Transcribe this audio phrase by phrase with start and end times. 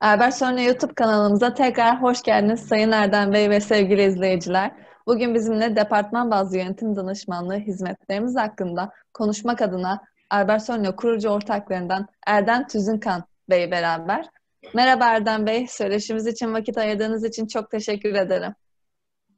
[0.00, 4.70] Albert Sonra YouTube kanalımıza tekrar hoş geldiniz Sayın Erdem Bey ve sevgili izleyiciler.
[5.06, 12.66] Bugün bizimle departman bazlı yönetim danışmanlığı hizmetlerimiz hakkında konuşmak adına Albert Sonra kurucu ortaklarından Erdem
[12.66, 14.26] Tüzünkan Bey beraber.
[14.74, 18.54] Merhaba Erdem Bey, söyleşimiz için vakit ayırdığınız için çok teşekkür ederim.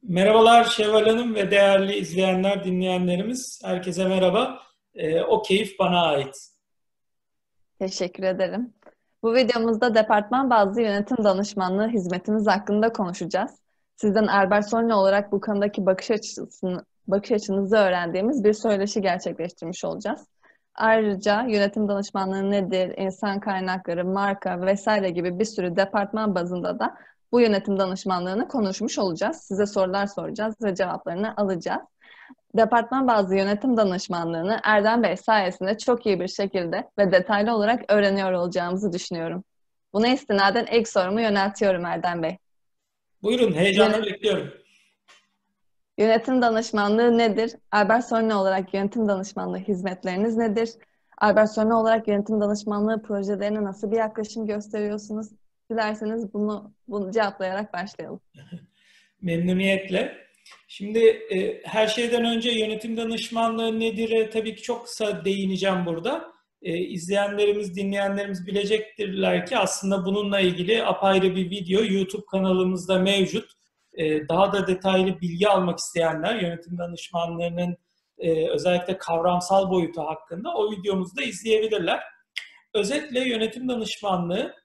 [0.03, 3.61] Merhabalar Şevval Hanım ve değerli izleyenler, dinleyenlerimiz.
[3.65, 4.59] Herkese merhaba.
[4.95, 6.35] Ee, o keyif bana ait.
[7.79, 8.73] Teşekkür ederim.
[9.23, 13.51] Bu videomuzda departman bazlı yönetim danışmanlığı hizmetimiz hakkında konuşacağız.
[13.95, 20.27] Sizden Albert Sonne olarak bu konudaki bakış açısını, bakış açınızı öğrendiğimiz bir söyleşi gerçekleştirmiş olacağız.
[20.75, 26.95] Ayrıca yönetim danışmanlığı nedir, insan kaynakları, marka vesaire gibi bir sürü departman bazında da
[27.31, 29.37] bu yönetim danışmanlığını konuşmuş olacağız.
[29.37, 31.81] Size sorular soracağız ve cevaplarını alacağız.
[32.57, 38.31] Departman bazlı yönetim danışmanlığını Erdem Bey sayesinde çok iyi bir şekilde ve detaylı olarak öğreniyor
[38.31, 39.43] olacağımızı düşünüyorum.
[39.93, 42.37] Buna istinaden ilk sorumu yöneltiyorum Erdem Bey.
[43.23, 44.53] Buyurun, heyecanla Yönet- bekliyorum.
[45.97, 47.51] Yönetim danışmanlığı nedir?
[47.71, 50.69] Albert Sorne olarak yönetim danışmanlığı hizmetleriniz nedir?
[51.17, 55.27] Albert Sorne olarak yönetim danışmanlığı projelerine nasıl bir yaklaşım gösteriyorsunuz?
[55.71, 58.21] Dilerseniz bunu, bunu cevaplayarak başlayalım.
[59.21, 60.28] Memnuniyetle.
[60.67, 64.09] Şimdi e, her şeyden önce yönetim danışmanlığı nedir?
[64.09, 66.31] E, tabii ki çok kısa değineceğim burada.
[66.61, 73.51] E, izleyenlerimiz, dinleyenlerimiz bilecektirler ki aslında bununla ilgili apayrı bir video YouTube kanalımızda mevcut.
[73.93, 77.77] E, daha da detaylı bilgi almak isteyenler yönetim danışmanlığının
[78.17, 81.99] e, özellikle kavramsal boyutu hakkında o videomuzu da izleyebilirler.
[82.73, 84.55] Özetle yönetim danışmanlığı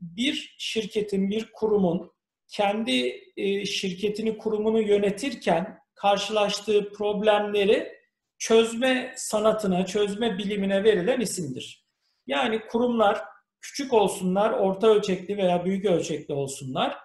[0.00, 2.12] bir şirketin, bir kurumun
[2.48, 7.92] kendi e, şirketini, kurumunu yönetirken karşılaştığı problemleri
[8.38, 11.84] çözme sanatına, çözme bilimine verilen isimdir.
[12.26, 13.20] Yani kurumlar
[13.60, 16.98] küçük olsunlar, orta ölçekli veya büyük ölçekli olsunlar,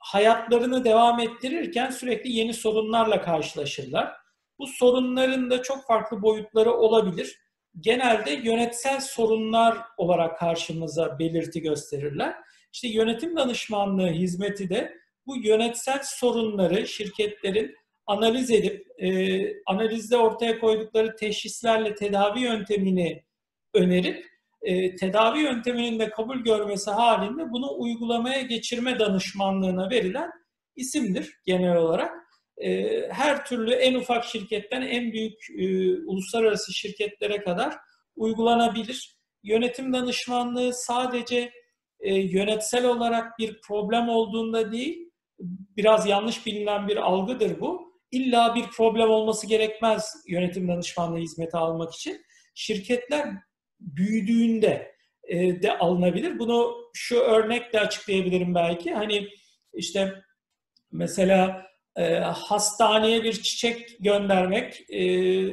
[0.00, 4.12] hayatlarını devam ettirirken sürekli yeni sorunlarla karşılaşırlar.
[4.58, 7.40] Bu sorunların da çok farklı boyutları olabilir.
[7.80, 12.34] Genelde yönetsel sorunlar olarak karşımıza belirti gösterirler.
[12.72, 14.94] İşte yönetim danışmanlığı hizmeti de
[15.26, 17.74] bu yönetsel sorunları şirketlerin
[18.06, 19.08] analiz edip e,
[19.66, 23.24] analizde ortaya koydukları teşhislerle tedavi yöntemini
[23.74, 24.26] önerip
[24.62, 30.30] e, tedavi yönteminin de kabul görmesi halinde bunu uygulamaya geçirme danışmanlığına verilen
[30.76, 32.12] isimdir genel olarak.
[32.56, 37.74] E, her türlü en ufak şirketten en büyük e, uluslararası şirketlere kadar
[38.16, 39.18] uygulanabilir.
[39.42, 41.52] Yönetim danışmanlığı sadece
[42.00, 45.10] e, yönetsel olarak bir problem olduğunda değil,
[45.76, 47.88] biraz yanlış bilinen bir algıdır bu.
[48.10, 52.24] İlla bir problem olması gerekmez yönetim danışmanlığı hizmeti almak için.
[52.54, 53.28] Şirketler
[53.80, 54.94] büyüdüğünde
[55.28, 56.38] e, de alınabilir.
[56.38, 58.94] Bunu şu örnekle açıklayabilirim belki.
[58.94, 59.28] Hani
[59.74, 60.14] işte
[60.92, 61.66] mesela
[61.96, 65.00] e, hastaneye bir çiçek göndermek e,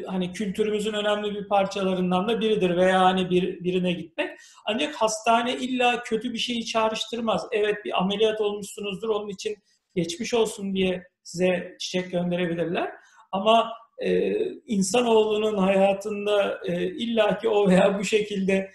[0.04, 4.30] hani kültürümüzün önemli bir parçalarından da biridir veya hani bir, birine gitmek.
[4.66, 7.48] Ancak hastane illa kötü bir şeyi çağrıştırmaz.
[7.52, 9.56] Evet bir ameliyat olmuşsunuzdur onun için
[9.96, 12.90] geçmiş olsun diye size çiçek gönderebilirler.
[13.32, 14.34] Ama e,
[14.68, 18.72] insanoğlunun hayatında e, illaki o veya bu şekilde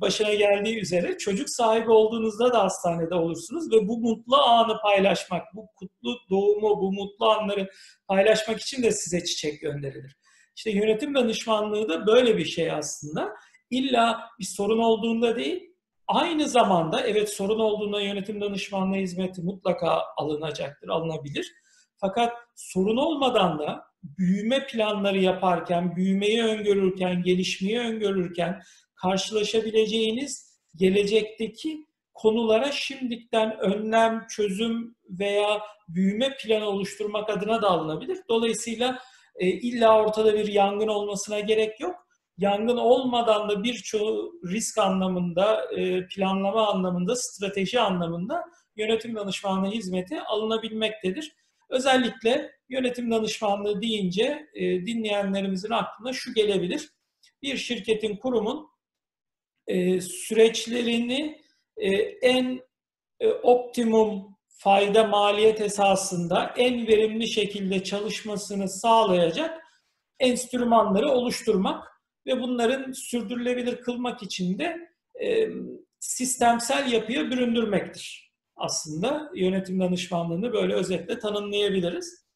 [0.00, 5.66] başına geldiği üzere çocuk sahibi olduğunuzda da hastanede olursunuz ve bu mutlu anı paylaşmak, bu
[5.76, 7.70] kutlu doğumu, bu mutlu anları
[8.08, 10.16] paylaşmak için de size çiçek gönderilir.
[10.56, 13.28] İşte yönetim danışmanlığı da böyle bir şey aslında.
[13.70, 15.74] İlla bir sorun olduğunda değil,
[16.08, 21.52] aynı zamanda evet sorun olduğunda yönetim danışmanlığı hizmeti mutlaka alınacaktır, alınabilir.
[21.96, 28.62] Fakat sorun olmadan da büyüme planları yaparken, büyümeyi öngörürken, gelişmeyi öngörürken,
[29.02, 38.18] karşılaşabileceğiniz gelecekteki konulara şimdiden önlem, çözüm veya büyüme planı oluşturmak adına da alınabilir.
[38.28, 38.98] Dolayısıyla
[39.36, 41.94] e, illa ortada bir yangın olmasına gerek yok.
[42.38, 48.44] Yangın olmadan da birçoğu risk anlamında, e, planlama anlamında, strateji anlamında
[48.76, 51.32] yönetim danışmanlığı hizmeti alınabilmektedir.
[51.68, 56.88] Özellikle yönetim danışmanlığı deyince e, dinleyenlerimizin aklına şu gelebilir.
[57.42, 58.71] Bir şirketin, kurumun
[59.66, 61.42] e, süreçlerini
[61.76, 61.88] e,
[62.22, 62.60] en
[63.20, 69.62] e, optimum fayda maliyet esasında en verimli şekilde çalışmasını sağlayacak
[70.20, 71.88] enstrümanları oluşturmak
[72.26, 74.76] ve bunların sürdürülebilir kılmak için de
[76.00, 78.32] sistemsel yapıya büründürmektir.
[78.56, 82.26] Aslında yönetim danışmanlığını böyle özetle tanımlayabiliriz.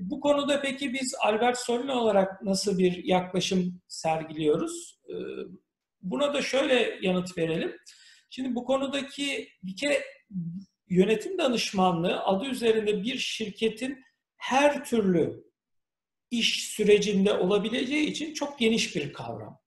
[0.00, 5.00] Bu konuda peki biz Albert Solne olarak nasıl bir yaklaşım sergiliyoruz?
[5.08, 5.14] E,
[6.04, 7.76] Buna da şöyle yanıt verelim.
[8.30, 10.04] Şimdi bu konudaki bir kere
[10.88, 14.04] yönetim danışmanlığı adı üzerinde bir şirketin
[14.36, 15.44] her türlü
[16.30, 19.60] iş sürecinde olabileceği için çok geniş bir kavram.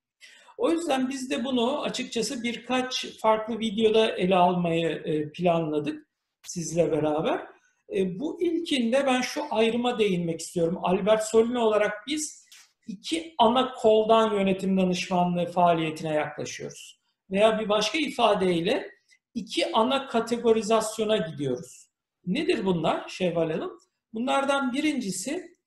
[0.58, 6.08] O yüzden biz de bunu açıkçası birkaç farklı videoda ele almayı e, planladık
[6.44, 7.48] sizle beraber.
[7.96, 10.78] E, bu ilkinde ben şu ayrıma değinmek istiyorum.
[10.82, 12.47] Albert Solino olarak biz
[12.88, 17.00] iki ana koldan yönetim danışmanlığı faaliyetine yaklaşıyoruz.
[17.32, 18.92] Veya bir başka ifadeyle
[19.34, 21.90] iki ana kategorizasyona gidiyoruz.
[22.26, 23.80] Nedir bunlar Şevval Hanım?
[24.14, 25.58] Bunlardan birincisi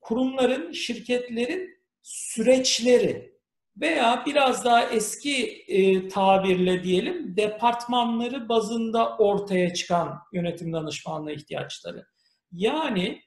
[0.00, 1.70] kurumların, şirketlerin
[2.02, 3.34] süreçleri
[3.76, 12.06] veya biraz daha eski e, tabirle diyelim departmanları bazında ortaya çıkan yönetim danışmanlığı ihtiyaçları.
[12.52, 13.22] Yani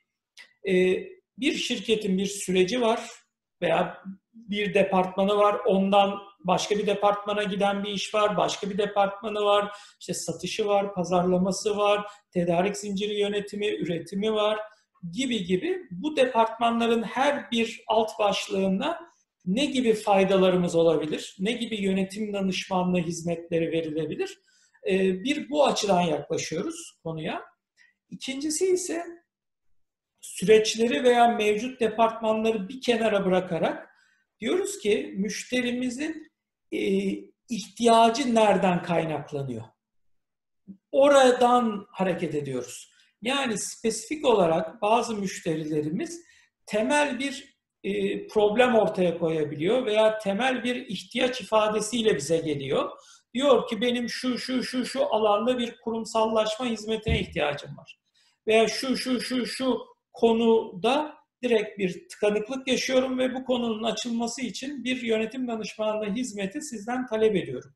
[0.68, 0.98] e,
[1.38, 3.10] bir şirketin bir süreci var
[3.62, 4.04] veya
[4.34, 9.72] bir departmanı var, ondan başka bir departmana giden bir iş var, başka bir departmanı var,
[10.00, 14.60] işte satışı var, pazarlaması var, tedarik zinciri yönetimi, üretimi var
[15.12, 19.00] gibi gibi bu departmanların her bir alt başlığında
[19.46, 24.40] ne gibi faydalarımız olabilir, ne gibi yönetim danışmanlığı hizmetleri verilebilir?
[24.88, 27.42] Ee, bir bu açıdan yaklaşıyoruz konuya.
[28.10, 29.04] İkincisi ise
[30.22, 33.90] süreçleri veya mevcut departmanları bir kenara bırakarak
[34.40, 36.32] diyoruz ki müşterimizin
[36.72, 36.80] e,
[37.50, 39.64] ihtiyacı nereden kaynaklanıyor?
[40.92, 42.92] Oradan hareket ediyoruz.
[43.22, 46.22] Yani spesifik olarak bazı müşterilerimiz
[46.66, 52.92] temel bir e, problem ortaya koyabiliyor veya temel bir ihtiyaç ifadesiyle bize geliyor.
[53.34, 58.00] Diyor ki benim şu şu şu şu alanda bir kurumsallaşma hizmetine ihtiyacım var.
[58.48, 59.78] Veya şu şu şu şu
[60.18, 67.06] konuda direkt bir tıkanıklık yaşıyorum ve bu konunun açılması için bir yönetim danışmanlığı hizmeti sizden
[67.06, 67.72] talep ediyorum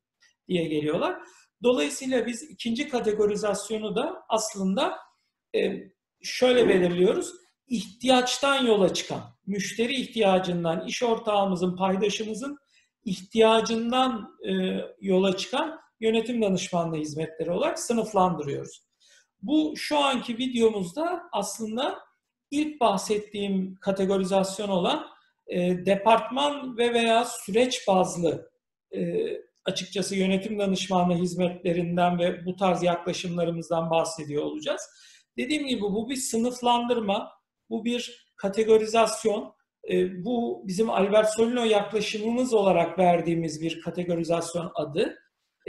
[0.48, 1.18] diye geliyorlar.
[1.64, 4.98] Dolayısıyla biz ikinci kategorizasyonu da aslında
[5.56, 5.60] e,
[6.22, 7.34] şöyle belirliyoruz.
[7.68, 12.58] İhtiyaçtan yola çıkan, müşteri ihtiyacından, iş ortağımızın, paydaşımızın
[13.06, 14.52] ihtiyacından e,
[15.02, 18.84] yola çıkan yönetim danışmanlığı hizmetleri olarak sınıflandırıyoruz.
[19.42, 22.00] Bu şu anki videomuzda aslında
[22.52, 25.08] ilk bahsettiğim kategorizasyon olan
[25.48, 28.52] e, departman ve veya süreç bazlı
[28.96, 29.32] e,
[29.66, 34.82] açıkçası yönetim danışmanlığı hizmetlerinden ve bu tarz yaklaşımlarımızdan bahsediyor olacağız.
[35.38, 37.32] Dediğim gibi bu bir sınıflandırma,
[37.70, 39.54] bu bir kategorizasyon,
[39.90, 45.18] e, bu bizim Albert Solino yaklaşımımız olarak verdiğimiz bir kategorizasyon adı.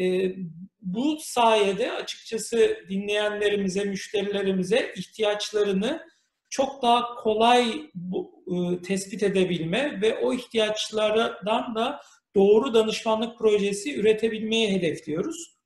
[0.01, 0.35] E,
[0.81, 6.12] bu sayede açıkçası dinleyenlerimize, müşterilerimize ihtiyaçlarını
[6.53, 12.01] çok daha kolay bu, e, tespit edebilme ve o ihtiyaçlardan da
[12.37, 15.57] doğru danışmanlık projesi üretebilmeyi hedefliyoruz.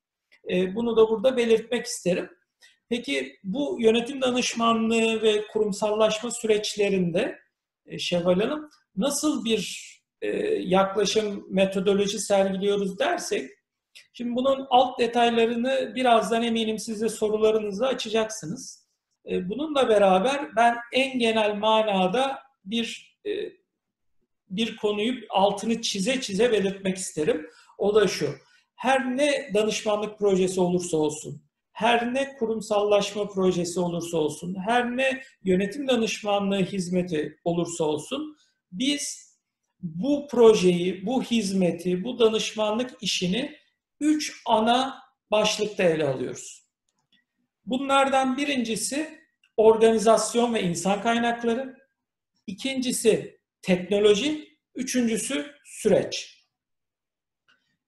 [0.51, 2.31] E, bunu da burada belirtmek isterim.
[2.89, 7.39] Peki bu yönetim danışmanlığı ve kurumsallaşma süreçlerinde
[7.87, 9.93] e, Şevval Hanım nasıl bir
[10.23, 13.51] e, yaklaşım, metodoloji sergiliyoruz dersek,
[14.13, 18.86] şimdi bunun alt detaylarını birazdan eminim siz de sorularınızı açacaksınız.
[19.31, 23.31] E, bununla beraber ben en genel manada bir e,
[24.51, 27.47] bir konuyu altını çize çize belirtmek isterim.
[27.79, 28.35] O da şu.
[28.75, 31.43] Her ne danışmanlık projesi olursa olsun,
[31.73, 38.37] her ne kurumsallaşma projesi olursa olsun, her ne yönetim danışmanlığı hizmeti olursa olsun,
[38.73, 39.37] biz
[39.81, 43.57] bu projeyi, bu hizmeti, bu danışmanlık işini
[44.01, 46.66] üç ana başlıkta ele alıyoruz.
[47.67, 49.21] Bunlardan birincisi
[49.57, 51.77] organizasyon ve insan kaynakları,
[52.47, 56.43] ikincisi teknoloji, üçüncüsü süreç.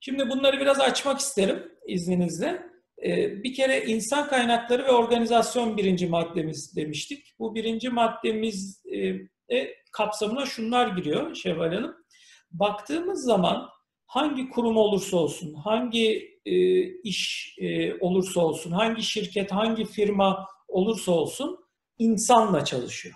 [0.01, 2.69] Şimdi bunları biraz açmak isterim izninizle.
[3.05, 7.35] Ee, bir kere insan kaynakları ve organizasyon birinci maddemiz demiştik.
[7.39, 8.83] Bu birinci maddemiz
[9.51, 11.95] e, kapsamına şunlar giriyor Şevval Hanım.
[12.51, 13.69] Baktığımız zaman
[14.07, 21.13] hangi kurum olursa olsun, hangi e, iş e, olursa olsun, hangi şirket, hangi firma olursa
[21.13, 21.59] olsun
[21.99, 23.15] insanla çalışıyor.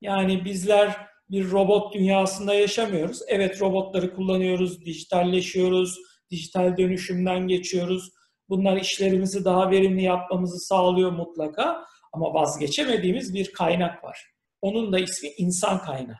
[0.00, 0.96] Yani bizler
[1.30, 3.20] bir robot dünyasında yaşamıyoruz.
[3.28, 5.98] Evet robotları kullanıyoruz, dijitalleşiyoruz,
[6.30, 8.10] dijital dönüşümden geçiyoruz.
[8.48, 11.84] Bunlar işlerimizi daha verimli yapmamızı sağlıyor mutlaka.
[12.12, 14.26] Ama vazgeçemediğimiz bir kaynak var.
[14.60, 16.16] Onun da ismi insan kaynağı.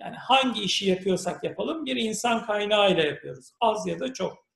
[0.00, 3.52] Yani hangi işi yapıyorsak yapalım bir insan kaynağıyla yapıyoruz.
[3.60, 4.47] Az ya da çok.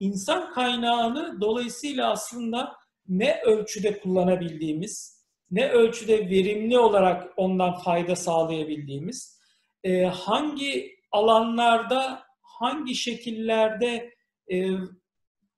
[0.00, 2.76] İnsan kaynağını dolayısıyla aslında
[3.08, 9.40] ne ölçüde kullanabildiğimiz, ne ölçüde verimli olarak ondan fayda sağlayabildiğimiz,
[9.84, 14.14] e, hangi alanlarda, hangi şekillerde
[14.52, 14.70] e,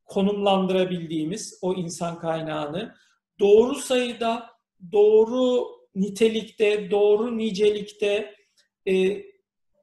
[0.04, 2.94] konumlandırabildiğimiz o insan kaynağını
[3.40, 4.50] doğru sayıda,
[4.92, 8.34] doğru nitelikte, doğru nicelikte
[8.86, 9.22] e,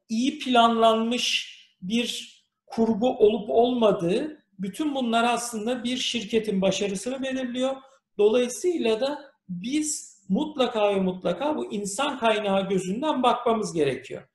[0.10, 7.76] iyi planlanmış bir kurgu olup olmadığı bütün bunlar aslında bir şirketin başarısını belirliyor.
[8.18, 14.28] Dolayısıyla da biz mutlaka ve mutlaka bu insan kaynağı gözünden bakmamız gerekiyor.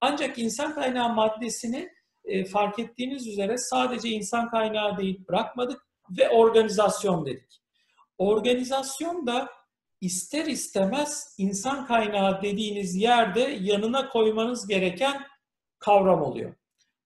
[0.00, 1.88] Ancak insan kaynağı maddesini
[2.24, 5.86] e, fark ettiğiniz üzere sadece insan kaynağı değil bırakmadık
[6.18, 7.62] ve organizasyon dedik.
[8.18, 9.48] Organizasyon da
[10.00, 15.22] ister istemez insan kaynağı dediğiniz yerde yanına koymanız gereken
[15.78, 16.54] kavram oluyor.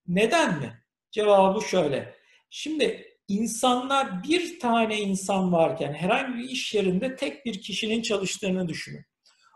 [0.06, 0.82] Neden mi?
[1.10, 2.17] Cevabı şöyle.
[2.50, 9.04] Şimdi insanlar bir tane insan varken herhangi bir iş yerinde tek bir kişinin çalıştığını düşünün.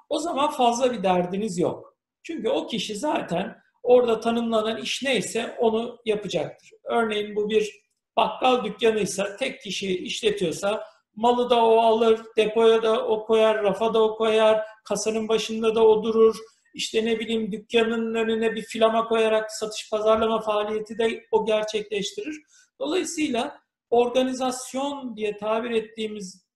[0.08, 1.96] O zaman fazla bir derdiniz yok.
[2.22, 6.70] Çünkü o kişi zaten orada tanımlanan iş neyse onu yapacaktır.
[6.84, 7.82] Örneğin bu bir
[8.16, 10.84] bakkal dükkanıysa tek kişi işletiyorsa
[11.16, 15.86] malı da o alır, depoya da o koyar, rafa da o koyar, kasanın başında da
[15.86, 16.36] o durur.
[16.74, 22.36] İşte ne bileyim dükkanın önüne bir filama koyarak satış pazarlama faaliyeti de o gerçekleştirir.
[22.82, 23.60] Dolayısıyla
[23.90, 26.46] organizasyon diye tabir ettiğimiz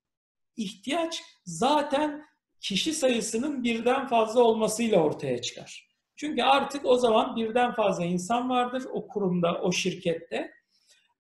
[0.57, 2.27] ihtiyaç zaten
[2.61, 5.89] kişi sayısının birden fazla olmasıyla ortaya çıkar.
[6.17, 10.53] Çünkü artık o zaman birden fazla insan vardır o kurumda, o şirkette,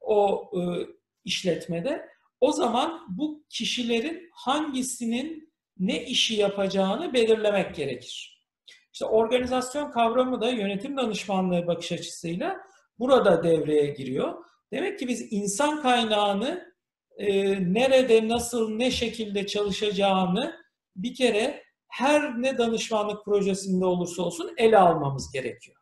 [0.01, 0.61] o e,
[1.25, 2.09] işletmede.
[2.41, 8.43] O zaman bu kişilerin hangisinin ne işi yapacağını belirlemek gerekir.
[8.93, 12.57] İşte organizasyon kavramı da yönetim danışmanlığı bakış açısıyla
[12.99, 14.45] burada devreye giriyor.
[14.73, 16.73] Demek ki biz insan kaynağını
[17.19, 17.33] e,
[17.73, 20.57] nerede, nasıl, ne şekilde çalışacağını
[20.97, 25.77] bir kere her ne danışmanlık projesinde olursa olsun ele almamız gerekiyor.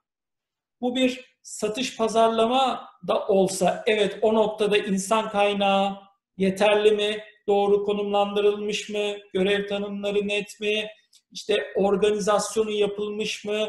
[0.81, 5.97] Bu bir satış pazarlama da olsa evet o noktada insan kaynağı
[6.37, 10.87] yeterli mi, doğru konumlandırılmış mı, görev tanımları net mi,
[11.33, 13.69] işte organizasyonu yapılmış mı,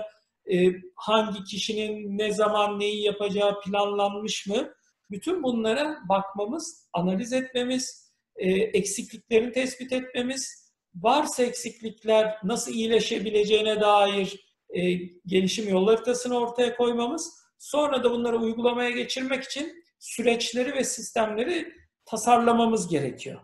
[0.52, 4.74] e, hangi kişinin ne zaman neyi yapacağı planlanmış mı?
[5.12, 14.94] Bütün bunlara bakmamız, analiz etmemiz, e, eksikliklerini tespit etmemiz, varsa eksiklikler nasıl iyileşebileceğine dair e,
[15.26, 21.74] gelişim yol haritasını ortaya koymamız, sonra da bunları uygulamaya geçirmek için süreçleri ve sistemleri
[22.06, 23.42] tasarlamamız gerekiyor.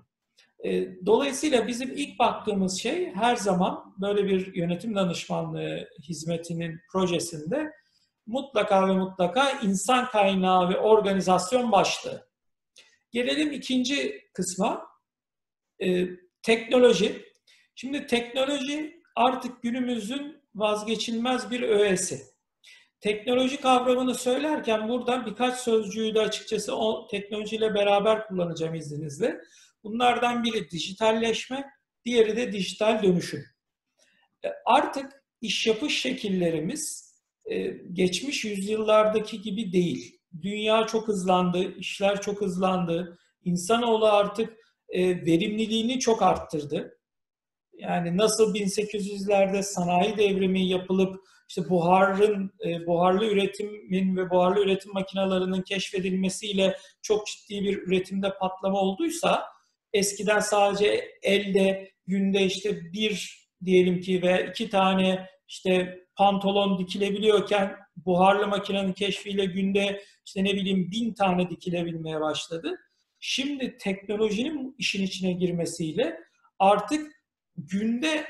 [0.65, 7.71] E, dolayısıyla bizim ilk baktığımız şey her zaman böyle bir yönetim danışmanlığı hizmetinin projesinde
[8.27, 12.29] mutlaka ve mutlaka insan kaynağı ve organizasyon başlığı.
[13.11, 14.87] Gelelim ikinci kısma.
[15.83, 16.07] Ee,
[16.43, 17.25] teknoloji.
[17.75, 22.21] Şimdi teknoloji artık günümüzün vazgeçilmez bir öğesi.
[22.99, 29.41] Teknoloji kavramını söylerken buradan birkaç sözcüğü de açıkçası o teknolojiyle beraber kullanacağım izninizle.
[29.83, 31.69] Bunlardan biri dijitalleşme,
[32.05, 33.45] diğeri de dijital dönüşüm.
[34.45, 37.10] E, artık iş yapış şekillerimiz
[37.93, 40.19] geçmiş yüzyıllardaki gibi değil.
[40.41, 43.17] Dünya çok hızlandı, işler çok hızlandı.
[43.43, 44.53] İnsanoğlu artık
[44.89, 46.97] e, verimliliğini çok arttırdı.
[47.73, 51.15] Yani nasıl 1800'lerde sanayi devrimi yapılıp
[51.49, 58.79] işte buharın, e, buharlı üretimin ve buharlı üretim makinalarının keşfedilmesiyle çok ciddi bir üretimde patlama
[58.79, 59.43] olduysa
[59.93, 68.47] eskiden sadece elde günde işte bir diyelim ki ve iki tane işte pantolon dikilebiliyorken buharlı
[68.47, 72.75] makinenin keşfiyle günde işte ne bileyim bin tane dikilebilmeye başladı.
[73.19, 76.17] Şimdi teknolojinin işin içine girmesiyle
[76.59, 77.11] artık
[77.57, 78.25] günde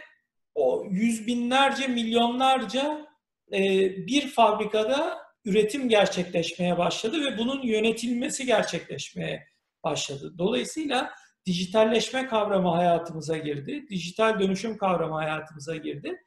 [0.56, 3.06] o yüz binlerce, milyonlarca
[3.54, 3.60] e,
[4.08, 9.48] bir fabrikada üretim gerçekleşmeye başladı ve bunun yönetilmesi gerçekleşmeye
[9.84, 10.34] başladı.
[10.38, 11.12] Dolayısıyla
[11.46, 16.18] dijitalleşme kavramı hayatımıza girdi, dijital dönüşüm kavramı hayatımıza girdi.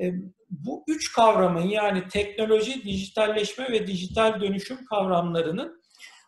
[0.00, 0.12] E,
[0.50, 5.82] bu üç kavramın yani teknoloji, dijitalleşme ve dijital dönüşüm kavramlarının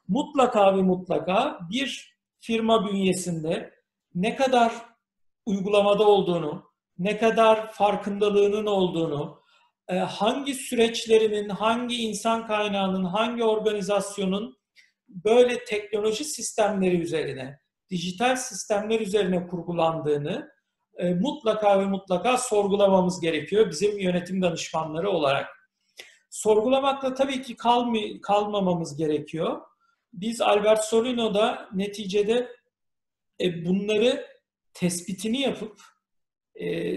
[0.09, 3.75] mutlaka ve mutlaka bir firma bünyesinde
[4.15, 4.73] ne kadar
[5.47, 9.43] uygulamada olduğunu, ne kadar farkındalığının olduğunu,
[9.89, 14.57] e, hangi süreçlerinin, hangi insan kaynağının, hangi organizasyonun
[15.09, 17.59] böyle teknoloji sistemleri üzerine,
[17.91, 20.56] dijital sistemler üzerine kurgulandığını
[20.99, 25.47] e, mutlaka ve mutlaka sorgulamamız gerekiyor bizim yönetim danışmanları olarak.
[26.31, 29.61] Sorgulamakla tabii ki kalmi, kalmamamız gerekiyor.
[30.13, 32.49] Biz Albert Solino'da neticede
[33.41, 34.27] e, bunları
[34.75, 35.81] tespitini yapıp
[36.61, 36.97] e,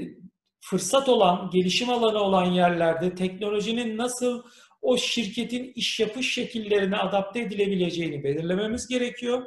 [0.62, 4.44] fırsat olan, gelişim alanı olan yerlerde teknolojinin nasıl
[4.82, 9.46] o şirketin iş yapış şekillerine adapte edilebileceğini belirlememiz gerekiyor.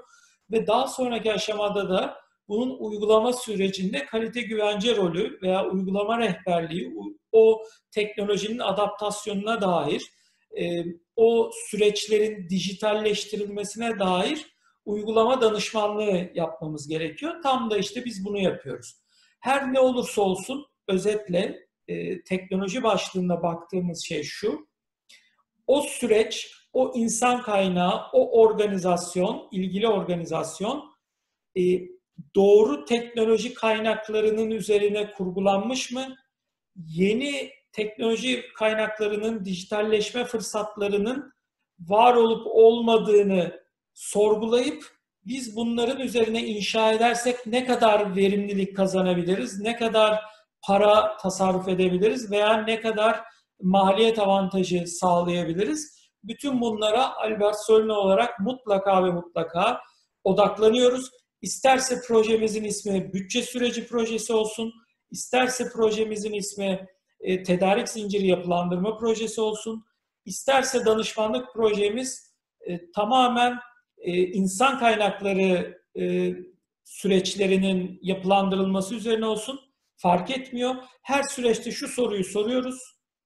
[0.50, 6.94] ve daha sonraki aşamada da bunun uygulama sürecinde kalite güvence rolü veya uygulama rehberliği,
[7.32, 10.02] o teknolojinin adaptasyonuna dair,
[10.60, 10.84] e,
[11.16, 14.52] o süreçlerin dijitalleştirilmesine dair
[14.84, 17.42] uygulama danışmanlığı yapmamız gerekiyor.
[17.42, 18.94] Tam da işte biz bunu yapıyoruz.
[19.40, 24.68] Her ne olursa olsun özetle e, teknoloji başlığında baktığımız şey şu.
[25.66, 30.92] O süreç, o insan kaynağı, o organizasyon, ilgili organizasyon
[31.56, 31.62] e,
[32.36, 36.16] doğru teknoloji kaynaklarının üzerine kurgulanmış mı?
[36.76, 41.32] Yeni teknoloji kaynaklarının dijitalleşme fırsatlarının
[41.80, 43.62] var olup olmadığını
[43.94, 44.84] sorgulayıp
[45.26, 50.20] biz bunların üzerine inşa edersek ne kadar verimlilik kazanabiliriz, ne kadar
[50.66, 53.20] para tasarruf edebiliriz veya ne kadar
[53.62, 56.02] maliyet avantajı sağlayabiliriz.
[56.24, 59.80] Bütün bunlara Albert Solne olarak mutlaka ve mutlaka
[60.24, 61.10] odaklanıyoruz.
[61.42, 64.72] İsterse projemizin ismi bütçe süreci projesi olsun,
[65.10, 66.86] isterse projemizin ismi
[67.20, 69.84] e, tedarik zinciri yapılandırma projesi olsun,
[70.24, 73.58] isterse danışmanlık projemiz e, tamamen
[73.98, 76.32] e, insan kaynakları e,
[76.84, 79.60] süreçlerinin yapılandırılması üzerine olsun
[79.96, 80.74] fark etmiyor.
[81.02, 82.78] Her süreçte şu soruyu soruyoruz.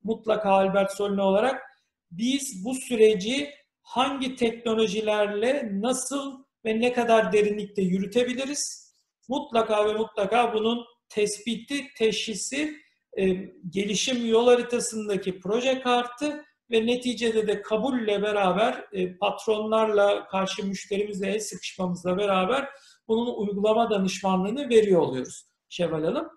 [0.03, 1.63] Mutlaka Albert Solne olarak
[2.11, 3.51] biz bu süreci
[3.83, 8.93] hangi teknolojilerle nasıl ve ne kadar derinlikte yürütebiliriz?
[9.29, 12.77] Mutlaka ve mutlaka bunun tespiti, teşhisi,
[13.19, 13.27] e,
[13.71, 21.41] gelişim yol haritasındaki proje kartı ve neticede de kabulle beraber e, patronlarla, karşı müşterimizle el
[21.41, 22.69] sıkışmamızla beraber
[23.09, 26.29] bunun uygulama danışmanlığını veriyor oluyoruz Şevval Hanım.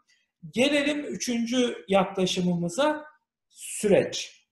[0.49, 3.05] Gelelim üçüncü yaklaşımımıza
[3.49, 4.45] süreç.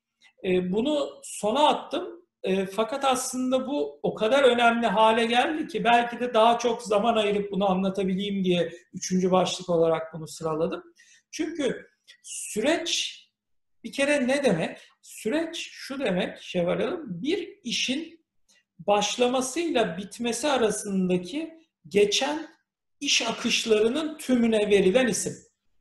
[0.43, 2.26] E, bunu sona attım.
[2.47, 7.15] E, fakat aslında bu o kadar önemli hale geldi ki belki de daha çok zaman
[7.15, 10.83] ayırıp bunu anlatabileyim diye üçüncü başlık olarak bunu sıraladım.
[11.31, 11.87] Çünkü
[12.23, 13.21] süreç
[13.83, 14.77] bir kere ne demek?
[15.01, 18.25] Süreç şu demek Şevval Hanım, bir işin
[18.79, 21.53] başlamasıyla bitmesi arasındaki
[21.87, 22.47] geçen
[22.99, 25.33] iş akışlarının tümüne verilen isim.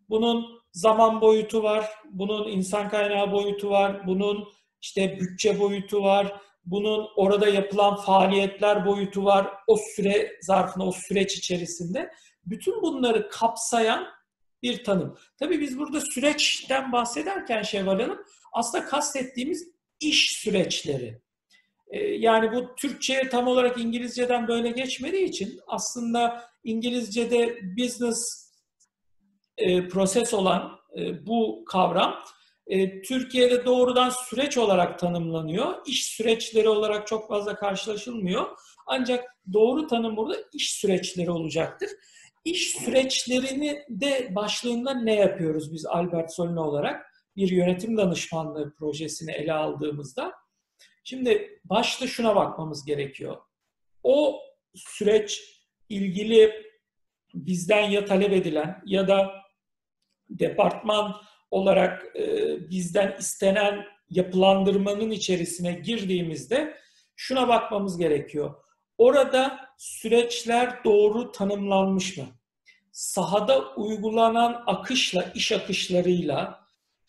[0.09, 4.48] Bunun zaman boyutu var, bunun insan kaynağı boyutu var, bunun
[4.81, 9.52] işte bütçe boyutu var, bunun orada yapılan faaliyetler boyutu var.
[9.66, 12.11] O süre zarfında, o süreç içerisinde
[12.46, 14.07] bütün bunları kapsayan
[14.62, 15.18] bir tanım.
[15.38, 18.18] Tabii biz burada süreçten bahsederken Şevval Hanım
[18.52, 19.68] aslında kastettiğimiz
[20.00, 21.20] iş süreçleri.
[21.88, 28.46] Ee, yani bu Türkçe'ye tam olarak İngilizce'den böyle geçmediği için aslında İngilizce'de business
[29.59, 32.18] e, proses olan e, bu kavram
[32.66, 35.74] e, Türkiye'de doğrudan süreç olarak tanımlanıyor.
[35.87, 38.46] İş süreçleri olarak çok fazla karşılaşılmıyor.
[38.87, 41.88] Ancak doğru tanım burada iş süreçleri olacaktır.
[42.44, 47.07] İş süreçlerini de başlığında ne yapıyoruz biz Albert Solina olarak?
[47.37, 50.33] Bir yönetim danışmanlığı projesini ele aldığımızda.
[51.05, 53.37] Şimdi başta şuna bakmamız gerekiyor.
[54.02, 54.40] O
[54.74, 55.40] süreç
[55.88, 56.52] ilgili
[57.35, 59.33] bizden ya talep edilen ya da
[60.31, 61.16] departman
[61.57, 62.25] olarak e,
[62.71, 66.77] bizden istenen yapılandırmanın içerisine girdiğimizde
[67.16, 68.55] şuna bakmamız gerekiyor.
[68.99, 72.25] Orada süreçler doğru tanımlanmış mı?
[72.92, 76.61] Sahada uygulanan akışla, iş akışlarıyla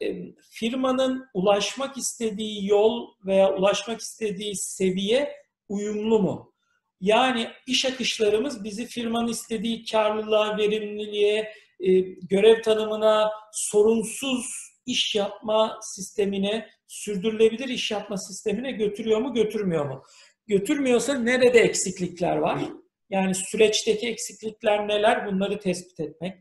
[0.02, 5.34] e, firmanın ulaşmak istediği yol veya ulaşmak istediği seviye
[5.70, 6.54] uyumlu mu?
[7.02, 14.46] Yani iş akışlarımız bizi firmanın istediği karlılığa, verimliliğe, e, görev tanımına, sorunsuz
[14.86, 20.04] iş yapma sistemine, sürdürülebilir iş yapma sistemine götürüyor mu, götürmüyor mu?
[20.48, 22.62] Götürmüyorsa nerede eksiklikler var?
[23.10, 25.26] Yani süreçteki eksiklikler neler?
[25.26, 26.34] Bunları tespit etmek.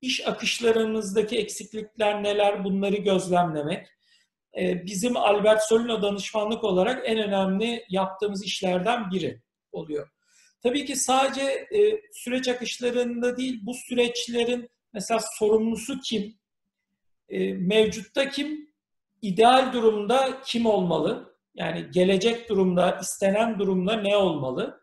[0.00, 2.64] İş akışlarımızdaki eksiklikler neler?
[2.64, 3.86] Bunları gözlemlemek.
[4.58, 10.08] E, bizim Albert Solino danışmanlık olarak en önemli yaptığımız işlerden biri oluyor.
[10.62, 16.38] Tabii ki sadece e, süreç akışlarında değil, bu süreçlerin Mesela sorumlusu kim?
[17.28, 18.70] E, mevcutta kim?
[19.22, 21.36] İdeal durumda kim olmalı?
[21.54, 24.80] Yani gelecek durumda, istenen durumda ne olmalı?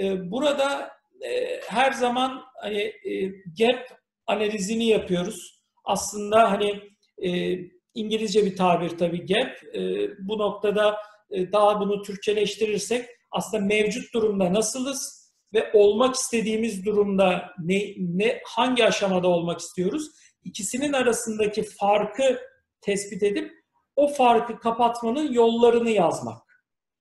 [0.00, 0.90] E, burada
[1.20, 3.26] e, her zaman hani e,
[3.58, 5.60] gap analizini yapıyoruz.
[5.84, 6.82] Aslında hani
[7.18, 7.58] e,
[7.94, 9.74] İngilizce bir tabir tabii gap.
[9.74, 9.80] E,
[10.18, 10.96] bu noktada
[11.30, 15.23] e, daha bunu Türkçeleştirirsek aslında mevcut durumda nasılız?
[15.54, 20.10] Ve olmak istediğimiz durumda ne, ne hangi aşamada olmak istiyoruz?
[20.44, 22.40] İkisinin arasındaki farkı
[22.80, 23.52] tespit edip
[23.96, 26.42] o farkı kapatmanın yollarını yazmak.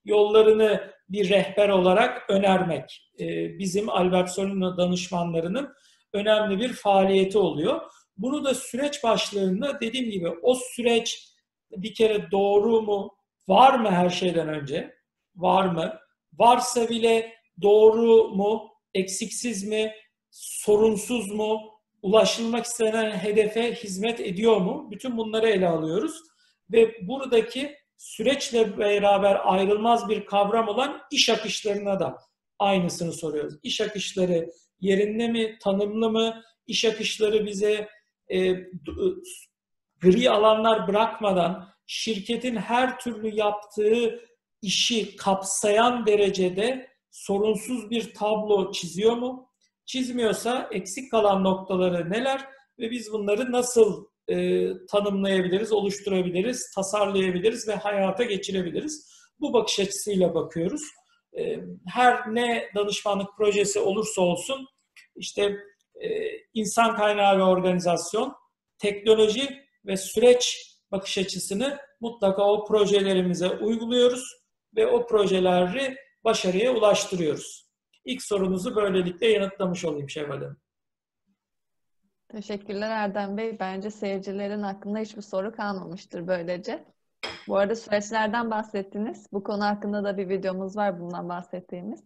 [0.05, 3.11] Yollarını bir rehber olarak önermek.
[3.19, 3.25] E,
[3.59, 5.73] bizim Albert Solino danışmanlarının
[6.13, 7.81] önemli bir faaliyeti oluyor.
[8.17, 11.33] Bunu da süreç başlığında dediğim gibi o süreç
[11.71, 13.11] bir kere doğru mu,
[13.47, 14.95] var mı her şeyden önce?
[15.35, 15.99] Var mı?
[16.33, 19.93] Varsa bile doğru mu, eksiksiz mi,
[20.31, 21.61] sorunsuz mu,
[22.01, 24.87] ulaşılmak istenen hedefe hizmet ediyor mu?
[24.91, 26.15] Bütün bunları ele alıyoruz.
[26.71, 32.17] Ve buradaki süreçle beraber ayrılmaz bir kavram olan iş akışlarına da
[32.59, 33.53] aynısını soruyoruz.
[33.63, 36.43] İş akışları yerinde mi, tanımlı mı?
[36.67, 37.87] İş akışları bize
[38.29, 38.53] e,
[40.01, 44.19] gri alanlar bırakmadan şirketin her türlü yaptığı
[44.61, 49.49] işi kapsayan derecede sorunsuz bir tablo çiziyor mu?
[49.85, 52.45] Çizmiyorsa eksik kalan noktaları neler
[52.79, 59.09] ve biz bunları nasıl e, tanımlayabiliriz, oluşturabiliriz, tasarlayabiliriz ve hayata geçirebiliriz?
[59.39, 60.81] Bu bakış açısıyla bakıyoruz.
[61.37, 64.67] E, her ne danışmanlık projesi olursa olsun
[65.15, 65.57] işte
[65.95, 66.07] e,
[66.53, 68.33] insan kaynağı ve organizasyon,
[68.77, 74.23] teknoloji ve süreç bakış açısını mutlaka o projelerimize uyguluyoruz
[74.75, 77.69] ve o projeleri başarıya ulaştırıyoruz.
[78.05, 80.57] İlk sorunuzu böylelikle yanıtlamış olayım Şevval Hanım.
[82.29, 83.59] Teşekkürler Erdem Bey.
[83.59, 86.85] Bence seyircilerin aklında hiçbir soru kalmamıştır böylece.
[87.47, 89.27] Bu arada süreçlerden bahsettiniz.
[89.33, 92.03] Bu konu hakkında da bir videomuz var bundan bahsettiğimiz.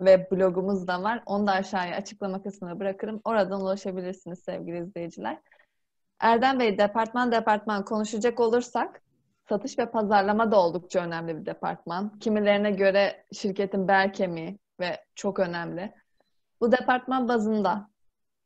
[0.00, 1.22] Ve blogumuz da var.
[1.26, 3.20] Onu da aşağıya açıklama kısmına bırakırım.
[3.24, 5.38] Oradan ulaşabilirsiniz sevgili izleyiciler.
[6.20, 9.03] Erdem Bey, departman departman konuşacak olursak
[9.48, 12.18] satış ve pazarlama da oldukça önemli bir departman.
[12.18, 15.94] Kimilerine göre şirketin bel kemiği ve çok önemli.
[16.60, 17.90] Bu departman bazında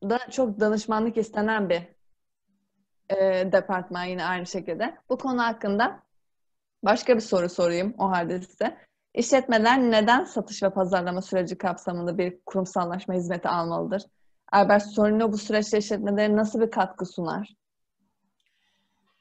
[0.03, 1.83] da çok danışmanlık istenen bir
[3.09, 4.97] e, departman yine aynı şekilde.
[5.09, 6.03] Bu konu hakkında
[6.85, 8.79] başka bir soru sorayım o halde size.
[9.15, 14.03] İşletmeler neden satış ve pazarlama süreci kapsamında bir kurumsallaşma hizmeti almalıdır?
[14.53, 17.55] Albert Solino bu süreçte işletmelere nasıl bir katkı sunar?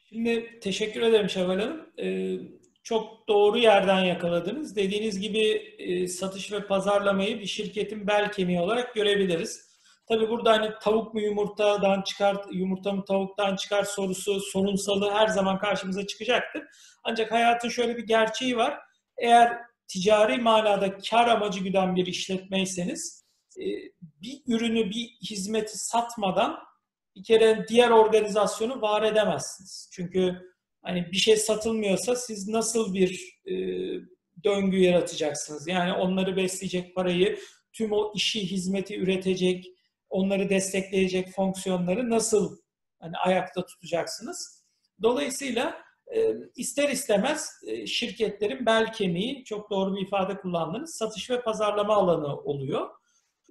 [0.09, 1.89] Şimdi teşekkür ederim Şevval Hanım.
[1.99, 2.37] Ee,
[2.83, 4.75] çok doğru yerden yakaladınız.
[4.75, 5.41] Dediğiniz gibi
[5.77, 9.67] e, satış ve pazarlamayı bir şirketin bel kemiği olarak görebiliriz.
[10.07, 15.59] Tabi burada hani tavuk mu yumurtadan çıkar, yumurta mı tavuktan çıkar sorusu, sorunsalı her zaman
[15.59, 16.63] karşımıza çıkacaktır.
[17.03, 18.79] Ancak hayatın şöyle bir gerçeği var.
[19.17, 23.25] Eğer ticari manada kar amacı güden bir işletmeyseniz
[23.57, 23.65] e,
[24.21, 26.67] bir ürünü, bir hizmeti satmadan
[27.17, 29.89] bir kere diğer organizasyonu var edemezsiniz.
[29.93, 30.41] Çünkü
[30.81, 33.53] hani bir şey satılmıyorsa siz nasıl bir e,
[34.43, 35.67] döngü yaratacaksınız?
[35.67, 37.39] Yani onları besleyecek parayı,
[37.73, 39.65] tüm o işi, hizmeti üretecek,
[40.09, 42.57] onları destekleyecek fonksiyonları nasıl
[42.99, 44.65] hani ayakta tutacaksınız?
[45.03, 45.77] Dolayısıyla
[46.15, 51.95] e, ister istemez e, şirketlerin bel kemiği, çok doğru bir ifade kullandınız, satış ve pazarlama
[51.95, 52.89] alanı oluyor.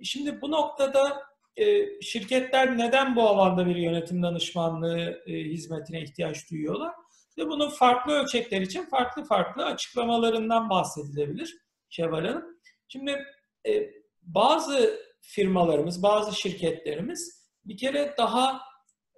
[0.03, 1.26] Şimdi bu noktada
[1.57, 6.93] e, şirketler neden bu alanda bir yönetim danışmanlığı e, hizmetine ihtiyaç duyuyorlar?
[7.39, 11.57] Ve bunun farklı ölçekler için farklı farklı açıklamalarından bahsedilebilir
[11.89, 12.45] Şevval Hanım.
[12.89, 13.25] Şimdi
[13.69, 13.91] e,
[14.23, 18.61] bazı firmalarımız, bazı şirketlerimiz bir kere daha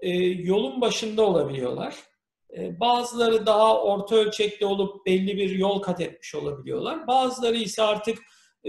[0.01, 1.94] e, yolun başında olabiliyorlar.
[2.57, 7.07] Bazıları daha orta ölçekte olup belli bir yol kat etmiş olabiliyorlar.
[7.07, 8.18] Bazıları ise artık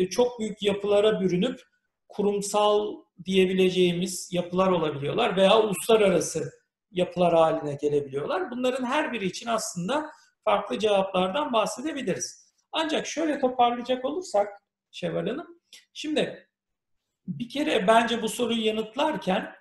[0.10, 1.62] çok büyük yapılara bürünüp
[2.10, 6.52] kurumsal diyebileceğimiz yapılar olabiliyorlar veya uluslararası
[6.92, 8.52] yapılar haline gelebiliyorlar.
[8.52, 10.12] Bunların her biri için aslında
[10.44, 12.50] farklı cevaplardan bahsedebiliriz.
[12.72, 14.48] Ancak şöyle toparlayacak olursak
[14.92, 15.60] Şevval Hanım,
[15.94, 16.48] şimdi
[17.28, 19.56] bir kere bence bu soruyu yanıtlarken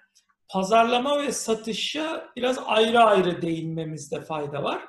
[0.49, 4.89] pazarlama ve satışa biraz ayrı ayrı değinmemizde fayda var.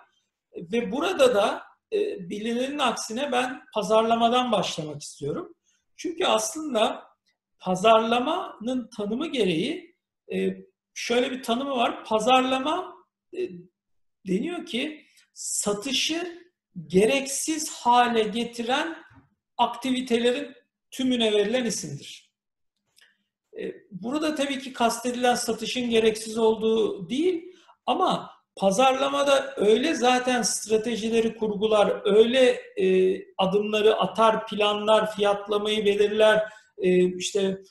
[0.55, 5.55] Ve burada da e, bilinenin aksine ben pazarlamadan başlamak istiyorum.
[5.97, 7.08] Çünkü aslında
[7.59, 9.95] pazarlamanın tanımı gereği
[10.33, 10.57] e,
[10.93, 12.05] şöyle bir tanımı var.
[12.05, 12.95] Pazarlama
[13.37, 13.49] e,
[14.27, 16.49] deniyor ki satışı
[16.87, 18.97] gereksiz hale getiren
[19.57, 20.55] aktivitelerin
[20.91, 22.31] tümüne verilen isimdir.
[23.59, 32.01] E, burada tabii ki kastedilen satışın gereksiz olduğu değil ama pazarlamada öyle zaten stratejileri kurgular,
[32.05, 36.49] öyle e, adımları atar, planlar, fiyatlamayı belirler,
[37.17, 37.61] işte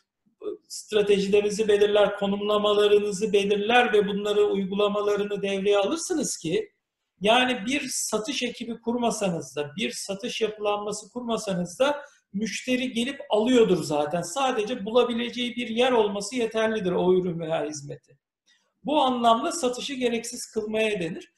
[0.68, 6.72] stratejilerinizi belirler, konumlamalarınızı belirler ve bunları uygulamalarını devreye alırsınız ki
[7.20, 14.22] yani bir satış ekibi kurmasanız da, bir satış yapılanması kurmasanız da müşteri gelip alıyordur zaten.
[14.22, 18.18] Sadece bulabileceği bir yer olması yeterlidir o ürün veya hizmeti.
[18.84, 21.32] Bu anlamda satışı gereksiz kılmaya denir.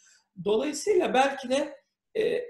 [0.45, 1.77] Dolayısıyla belki de
[2.17, 2.45] e,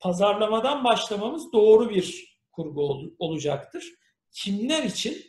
[0.00, 3.94] pazarlamadan başlamamız doğru bir kurgu ol, olacaktır.
[4.44, 5.24] Kimler için?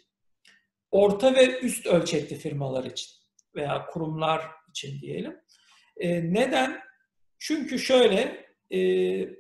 [0.92, 3.10] Orta ve üst ölçekli firmalar için
[3.56, 5.36] veya kurumlar için diyelim.
[5.98, 6.80] E, neden?
[7.40, 8.80] Çünkü şöyle e,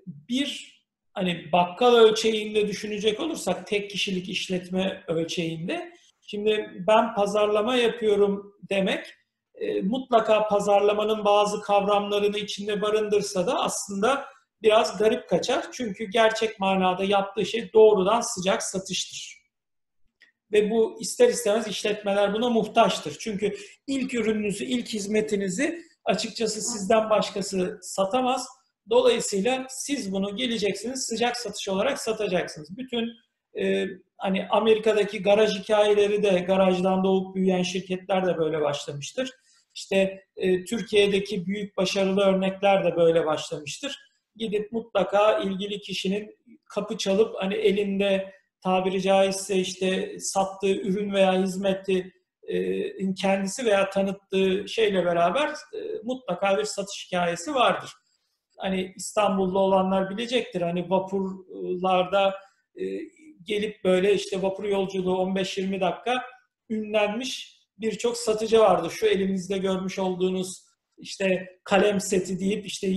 [0.07, 0.79] bir
[1.13, 9.05] hani bakkal ölçeğinde düşünecek olursak tek kişilik işletme ölçeğinde şimdi ben pazarlama yapıyorum demek
[9.55, 14.25] e, mutlaka pazarlamanın bazı kavramlarını içinde barındırsa da aslında
[14.61, 15.65] biraz garip kaçar.
[15.71, 19.38] Çünkü gerçek manada yaptığı şey doğrudan sıcak satıştır.
[20.51, 23.17] Ve bu ister istemez işletmeler buna muhtaçtır.
[23.19, 23.55] Çünkü
[23.87, 28.47] ilk ürününüzü, ilk hizmetinizi açıkçası sizden başkası satamaz.
[28.89, 32.77] Dolayısıyla siz bunu geleceksiniz sıcak satış olarak satacaksınız.
[32.77, 33.09] Bütün
[33.59, 33.85] e,
[34.17, 39.31] hani Amerika'daki garaj hikayeleri de garajdan doğup büyüyen şirketler de böyle başlamıştır.
[39.75, 43.99] İşte e, Türkiye'deki büyük başarılı örnekler de böyle başlamıştır.
[44.35, 52.13] Gidip mutlaka ilgili kişinin kapı çalıp hani elinde tabiri caizse işte sattığı ürün veya hizmeti
[52.43, 57.91] e, kendisi veya tanıttığı şeyle beraber e, mutlaka bir satış hikayesi vardır.
[58.57, 60.61] Hani İstanbul'da olanlar bilecektir.
[60.61, 62.35] Hani vapurlarda
[62.75, 62.83] e,
[63.43, 66.23] gelip böyle işte vapur yolculuğu 15-20 dakika
[66.69, 68.89] ünlenmiş birçok satıcı vardı.
[68.91, 70.63] Şu elimizde görmüş olduğunuz
[70.97, 72.93] işte kalem seti deyip işte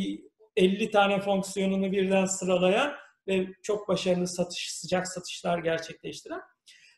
[0.56, 2.92] 50 tane fonksiyonunu birden sıralayan
[3.28, 6.40] ve çok başarılı satış, sıcak satışlar gerçekleştiren.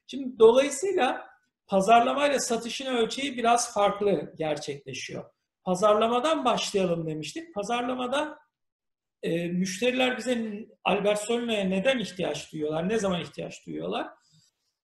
[0.07, 1.27] Şimdi dolayısıyla
[1.67, 5.25] pazarlamayla satışın ölçeği biraz farklı gerçekleşiyor.
[5.65, 7.55] Pazarlamadan başlayalım demiştik.
[7.55, 8.39] Pazarlamada
[9.23, 14.09] e, müşteriler bize Albert Solino'ya neden ihtiyaç duyuyorlar, ne zaman ihtiyaç duyuyorlar?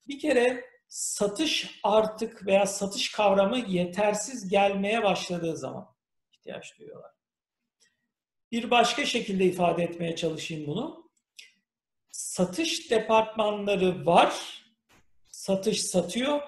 [0.08, 5.86] Bir kere satış artık veya satış kavramı yetersiz gelmeye başladığı zaman
[6.32, 7.10] ihtiyaç duyuyorlar.
[8.52, 10.99] Bir başka şekilde ifade etmeye çalışayım bunu.
[12.30, 14.62] Satış departmanları var,
[15.28, 16.40] satış satıyor,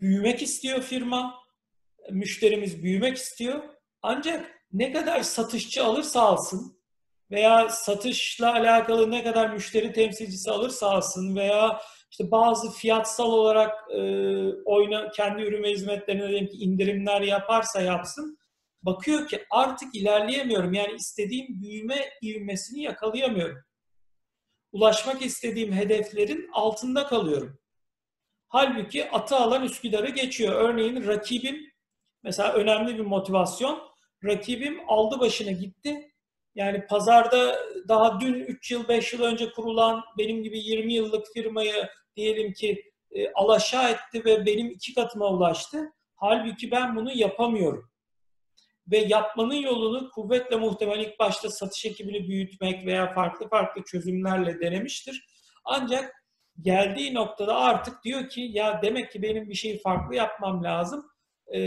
[0.00, 1.34] büyümek istiyor firma,
[2.10, 3.62] müşterimiz büyümek istiyor.
[4.02, 6.78] Ancak ne kadar satışçı alırsa alsın
[7.30, 14.00] veya satışla alakalı ne kadar müşteri temsilcisi alırsa alsın veya işte bazı fiyatsal olarak e,
[14.64, 18.38] oyna kendi ürün ve hizmetlerine diyelim ki indirimler yaparsa yapsın
[18.82, 20.72] bakıyor ki artık ilerleyemiyorum.
[20.72, 23.64] Yani istediğim büyüme ivmesini yakalayamıyorum.
[24.74, 27.58] Ulaşmak istediğim hedeflerin altında kalıyorum.
[28.48, 30.54] Halbuki atı alan Üsküdar'ı geçiyor.
[30.54, 31.72] Örneğin rakibim
[32.22, 33.82] mesela önemli bir motivasyon.
[34.24, 36.10] Rakibim aldı başını gitti.
[36.54, 37.58] Yani pazarda
[37.88, 42.92] daha dün 3 yıl 5 yıl önce kurulan benim gibi 20 yıllık firmayı diyelim ki
[43.10, 45.92] e, alaşağı etti ve benim iki katıma ulaştı.
[46.16, 47.90] Halbuki ben bunu yapamıyorum.
[48.90, 55.24] Ve yapmanın yolunu kuvvetle muhtemel ilk başta satış ekibini büyütmek veya farklı farklı çözümlerle denemiştir.
[55.64, 56.12] Ancak
[56.60, 61.04] geldiği noktada artık diyor ki ya demek ki benim bir şeyi farklı yapmam lazım.
[61.48, 61.60] Ee,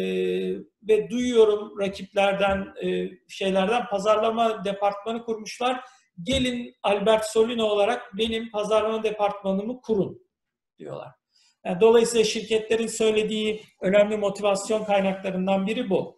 [0.88, 5.82] ve duyuyorum rakiplerden e, şeylerden pazarlama departmanı kurmuşlar.
[6.24, 10.22] Gelin Albert Solino olarak benim pazarlama departmanımı kurun
[10.80, 11.12] diyorlar.
[11.66, 16.17] Yani dolayısıyla şirketlerin söylediği önemli motivasyon kaynaklarından biri bu.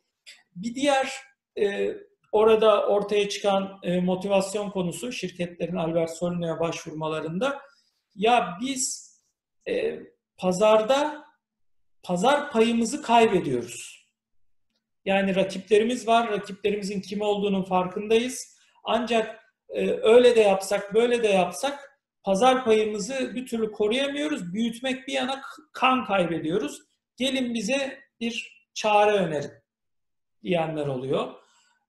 [0.62, 1.14] Bir diğer
[1.60, 1.94] e,
[2.32, 7.62] orada ortaya çıkan e, motivasyon konusu şirketlerin Albert Solino'ya başvurmalarında
[8.16, 9.10] ya biz
[9.68, 10.00] e,
[10.38, 11.26] pazarda
[12.04, 14.10] pazar payımızı kaybediyoruz.
[15.06, 18.58] Yani rakiplerimiz var, rakiplerimizin kim olduğunun farkındayız.
[18.84, 24.54] Ancak e, öyle de yapsak, böyle de yapsak pazar payımızı bir türlü koruyamıyoruz.
[24.54, 25.42] Büyütmek bir yana
[25.74, 26.82] kan kaybediyoruz.
[27.18, 29.59] Gelin bize bir çare önerin
[30.44, 31.34] diyenler oluyor.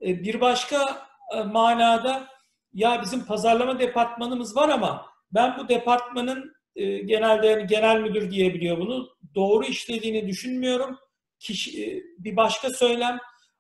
[0.03, 2.29] E, bir başka e, manada
[2.73, 8.79] ya bizim pazarlama departmanımız var ama ben bu departmanın e, genelde yani genel müdür diyebiliyor
[8.79, 9.09] bunu.
[9.35, 10.99] Doğru işlediğini düşünmüyorum.
[11.39, 13.19] Kişi, bir başka söylem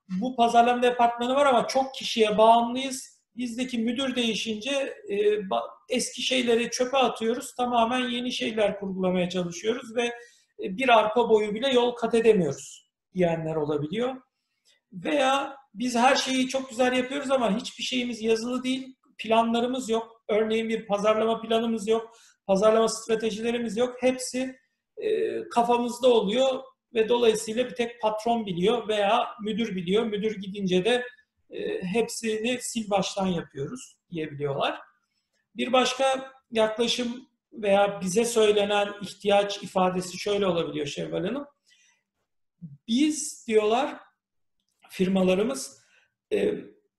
[0.08, 4.96] bu pazarlama departmanı var ama çok kişiye bağımlıyız bizdeki müdür değişince
[5.88, 7.54] eski şeyleri çöpe atıyoruz.
[7.54, 10.12] Tamamen yeni şeyler kurgulamaya çalışıyoruz ve
[10.58, 14.16] bir arpa boyu bile yol kat edemiyoruz diyenler olabiliyor.
[14.92, 20.24] Veya biz her şeyi çok güzel yapıyoruz ama hiçbir şeyimiz yazılı değil, planlarımız yok.
[20.28, 23.96] Örneğin bir pazarlama planımız yok, pazarlama stratejilerimiz yok.
[24.00, 24.56] Hepsi
[24.96, 26.62] e, kafamızda oluyor
[26.94, 30.04] ve dolayısıyla bir tek patron biliyor veya müdür biliyor.
[30.04, 31.06] Müdür gidince de
[31.50, 34.80] e, hepsini sil baştan yapıyoruz diyebiliyorlar.
[35.56, 41.46] Bir başka yaklaşım veya bize söylenen ihtiyaç ifadesi şöyle olabiliyor Şevval Hanım.
[42.88, 44.00] Biz diyorlar
[44.90, 45.80] firmalarımız
[46.32, 46.54] e,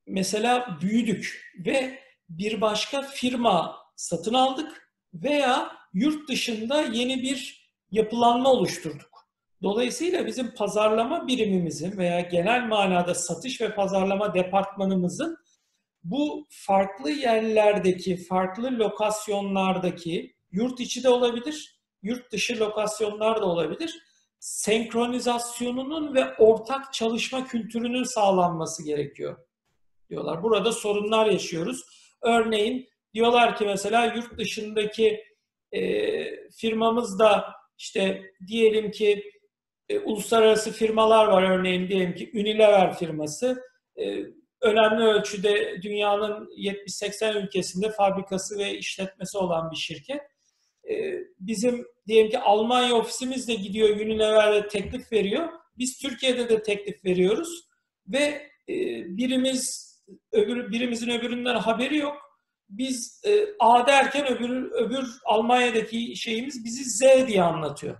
[0.07, 1.99] mesela büyüdük ve
[2.29, 9.11] bir başka firma satın aldık veya yurt dışında yeni bir yapılanma oluşturduk.
[9.63, 15.37] Dolayısıyla bizim pazarlama birimimizin veya genel manada satış ve pazarlama departmanımızın
[16.03, 23.99] bu farklı yerlerdeki, farklı lokasyonlardaki, yurt içi de olabilir, yurt dışı lokasyonlar da olabilir,
[24.41, 29.37] senkronizasyonunun ve ortak çalışma kültürünün sağlanması gerekiyor
[30.09, 30.43] diyorlar.
[30.43, 31.81] Burada sorunlar yaşıyoruz.
[32.21, 35.23] Örneğin diyorlar ki mesela yurt dışındaki
[35.71, 35.81] e,
[36.49, 39.31] firmamız da işte diyelim ki
[39.89, 43.61] e, uluslararası firmalar var örneğin diyelim ki Unilever firması
[43.97, 44.25] e,
[44.61, 50.21] önemli ölçüde dünyanın 70-80 ülkesinde fabrikası ve işletmesi olan bir şirket.
[50.89, 55.49] E, bizim diyelim ki Almanya ofisimiz de gidiyor Unilever'de teklif veriyor.
[55.77, 57.69] Biz Türkiye'de de teklif veriyoruz
[58.07, 58.75] ve e,
[59.17, 59.91] birimiz
[60.31, 62.17] öbür birimizin öbüründen haberi yok.
[62.69, 67.97] Biz e, A derken öbür öbür Almanya'daki şeyimiz bizi Z diye anlatıyor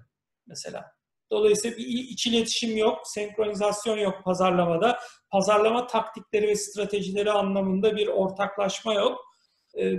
[0.47, 0.91] mesela.
[1.31, 4.99] Dolayısıyla bir iç iletişim yok, senkronizasyon yok pazarlamada.
[5.31, 9.19] Pazarlama taktikleri ve stratejileri anlamında bir ortaklaşma yok.
[9.79, 9.93] E,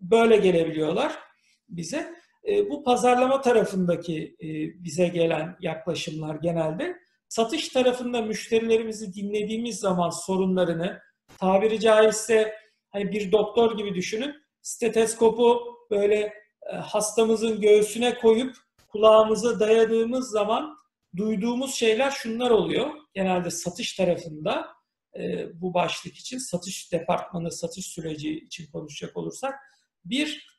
[0.00, 1.18] böyle gelebiliyorlar
[1.76, 2.14] bize.
[2.48, 4.46] E, bu pazarlama tarafındaki e,
[4.84, 6.96] bize gelen yaklaşımlar genelde.
[7.28, 11.00] Satış tarafında müşterilerimizi dinlediğimiz zaman sorunlarını,
[11.38, 12.54] tabiri caizse
[12.90, 14.34] hani bir doktor gibi düşünün.
[14.62, 16.32] Stetoskopu böyle
[16.72, 18.56] e, hastamızın göğsüne koyup
[18.88, 20.76] kulağımıza dayadığımız zaman
[21.16, 22.90] duyduğumuz şeyler şunlar oluyor.
[23.14, 24.66] Genelde satış tarafında
[25.18, 29.54] e, bu başlık için satış departmanı, satış süreci için konuşacak olursak.
[30.04, 30.51] Bir,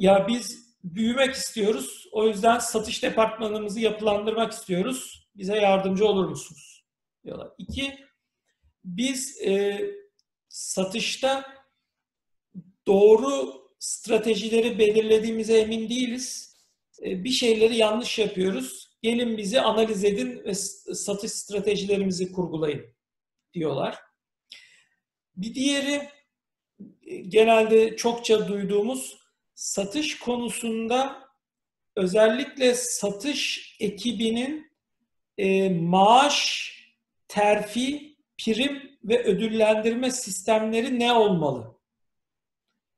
[0.00, 2.08] ya biz büyümek istiyoruz.
[2.12, 5.28] O yüzden satış departmanımızı yapılandırmak istiyoruz.
[5.36, 6.84] Bize yardımcı olur musunuz?
[7.24, 7.48] Diyorlar.
[7.58, 7.98] İki,
[8.84, 9.80] biz e,
[10.48, 11.54] satışta
[12.86, 16.56] doğru stratejileri belirlediğimize emin değiliz.
[17.02, 18.96] E, bir şeyleri yanlış yapıyoruz.
[19.02, 20.54] Gelin bizi analiz edin ve
[20.94, 22.86] satış stratejilerimizi kurgulayın
[23.54, 23.98] diyorlar.
[25.36, 26.08] Bir diğeri
[27.02, 29.19] e, genelde çokça duyduğumuz
[29.60, 31.28] satış konusunda
[31.96, 34.72] özellikle satış ekibinin
[35.38, 36.70] e, maaş,
[37.28, 41.74] terfi, prim ve ödüllendirme sistemleri ne olmalı?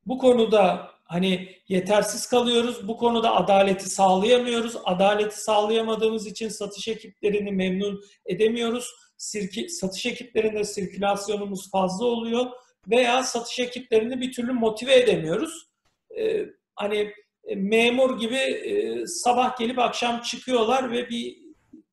[0.07, 2.89] Bu konuda hani yetersiz kalıyoruz.
[2.89, 4.77] Bu konuda adaleti sağlayamıyoruz.
[4.85, 8.91] Adaleti sağlayamadığımız için satış ekiplerini memnun edemiyoruz.
[9.17, 12.47] Sirki, satış ekiplerinde sirkülasyonumuz fazla oluyor
[12.89, 15.72] veya satış ekiplerini bir türlü motive edemiyoruz.
[16.19, 17.13] Ee, hani
[17.45, 21.39] e, memur gibi e, sabah gelip akşam çıkıyorlar ve bir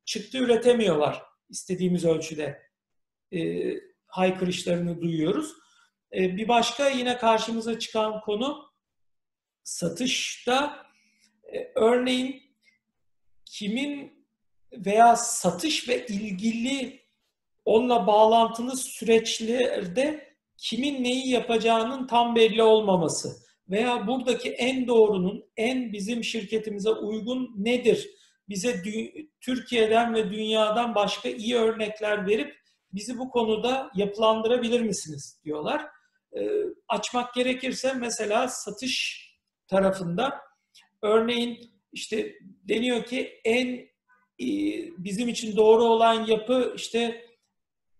[0.05, 2.61] çıktı üretemiyorlar istediğimiz ölçüde.
[3.33, 3.39] E,
[4.05, 5.51] haykırışlarını duyuyoruz.
[6.13, 8.71] E, bir başka yine karşımıza çıkan konu
[9.63, 10.85] satışta
[11.53, 12.41] e, örneğin
[13.45, 14.25] kimin
[14.71, 16.99] veya satış ve ilgili
[17.65, 26.23] onunla bağlantılı süreçlerde kimin neyi yapacağının tam belli olmaması veya buradaki en doğrunun en bizim
[26.23, 28.09] şirketimize uygun nedir?
[28.49, 28.83] Bize
[29.41, 32.55] Türkiye'den ve dünyadan başka iyi örnekler verip
[32.93, 35.85] bizi bu konuda yapılandırabilir misiniz diyorlar.
[36.37, 36.49] E,
[36.87, 39.25] açmak gerekirse mesela satış
[39.67, 40.41] tarafında
[41.01, 43.67] örneğin işte deniyor ki en
[44.39, 44.49] e,
[44.97, 47.25] bizim için doğru olan yapı işte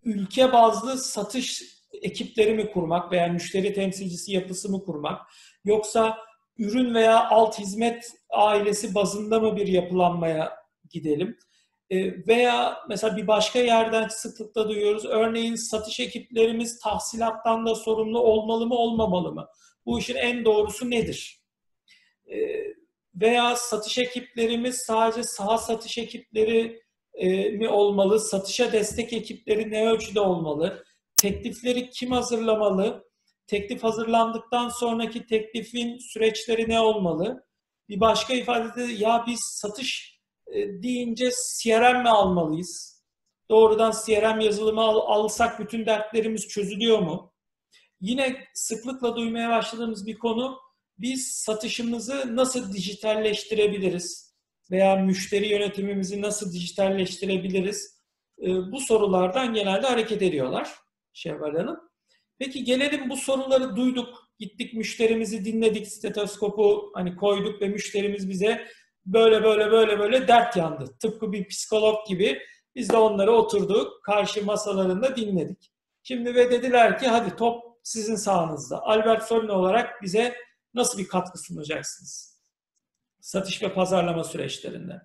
[0.04, 1.62] ülke bazlı satış
[2.02, 5.20] ekipleri mi kurmak veya müşteri temsilcisi yapısı mı kurmak
[5.64, 6.18] yoksa
[6.58, 10.56] ürün veya alt hizmet ailesi bazında mı bir yapılanmaya
[10.90, 11.38] gidelim?
[11.90, 15.04] E, veya mesela bir başka yerden sıklıkla duyuyoruz.
[15.04, 19.46] Örneğin satış ekiplerimiz tahsilattan da sorumlu olmalı mı olmamalı mı?
[19.86, 21.40] Bu işin en doğrusu nedir?
[22.26, 22.36] E,
[23.14, 26.82] veya satış ekiplerimiz sadece saha satış ekipleri
[27.14, 28.20] e, mi olmalı?
[28.20, 30.84] Satışa destek ekipleri ne ölçüde olmalı?
[31.16, 33.09] Teklifleri kim hazırlamalı?
[33.50, 37.46] Teklif hazırlandıktan sonraki teklifin süreçleri ne olmalı?
[37.88, 41.30] Bir başka ifadede ya biz satış e, deyince
[41.62, 43.04] CRM mi almalıyız?
[43.50, 47.32] Doğrudan CRM yazılımı al, alsak bütün dertlerimiz çözülüyor mu?
[48.00, 50.58] Yine sıklıkla duymaya başladığımız bir konu
[50.98, 54.34] biz satışımızı nasıl dijitalleştirebiliriz?
[54.70, 58.00] Veya müşteri yönetimimizi nasıl dijitalleştirebiliriz?
[58.42, 60.74] E, bu sorulardan genelde hareket ediyorlar
[61.12, 61.89] Şevval Hanım.
[62.40, 64.30] Peki gelelim bu soruları duyduk.
[64.38, 68.66] Gittik müşterimizi dinledik, stetoskopu hani koyduk ve müşterimiz bize
[69.06, 70.84] böyle böyle böyle böyle dert yandı.
[71.02, 72.38] Tıpkı bir psikolog gibi
[72.74, 75.72] biz de onları oturduk, karşı masalarında dinledik.
[76.02, 78.82] Şimdi ve dediler ki hadi top sizin sahanızda.
[78.82, 80.34] Albert Solin olarak bize
[80.74, 82.40] nasıl bir katkı sunacaksınız?
[83.20, 85.02] Satış ve pazarlama süreçlerinde.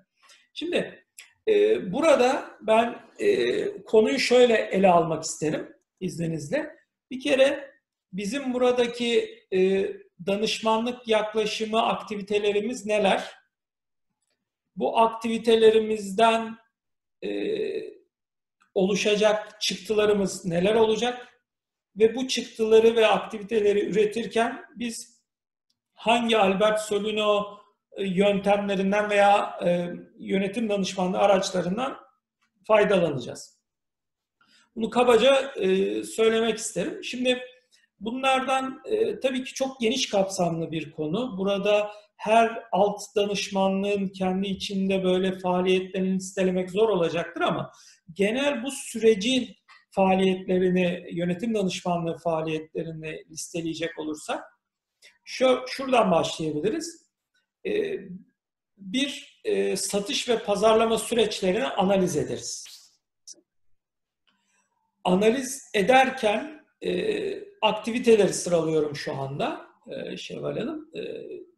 [0.54, 1.06] Şimdi
[1.48, 1.54] e,
[1.94, 5.70] burada ben e, konuyu şöyle ele almak isterim
[6.00, 6.76] izninizle.
[7.16, 7.72] Bir kere
[8.14, 9.88] bizim buradaki e,
[10.26, 13.32] danışmanlık yaklaşımı aktivitelerimiz neler?
[14.76, 16.58] Bu aktivitelerimizden
[17.24, 17.30] e,
[18.74, 21.42] oluşacak çıktılarımız neler olacak?
[21.96, 25.22] Ve bu çıktıları ve aktiviteleri üretirken biz
[25.94, 27.60] hangi Albert Solino
[27.92, 29.90] e, yöntemlerinden veya e,
[30.20, 31.98] yönetim danışmanlığı araçlarından
[32.68, 33.55] faydalanacağız.
[34.76, 37.04] Bunu kabaca e, söylemek isterim.
[37.04, 37.40] Şimdi
[38.00, 41.38] bunlardan e, tabii ki çok geniş kapsamlı bir konu.
[41.38, 47.72] Burada her alt danışmanlığın kendi içinde böyle faaliyetlerini listelemek zor olacaktır ama
[48.14, 49.56] genel bu sürecin
[49.90, 54.44] faaliyetlerini, yönetim danışmanlığı faaliyetlerini listeleyecek olursak
[55.24, 57.06] şu, şuradan başlayabiliriz.
[57.68, 57.98] Ee,
[58.78, 62.75] bir, e, satış ve pazarlama süreçlerini analiz ederiz.
[65.06, 66.92] Analiz ederken e,
[67.62, 70.90] aktiviteleri sıralıyorum şu anda e, Şevval Hanım.
[70.96, 71.02] E,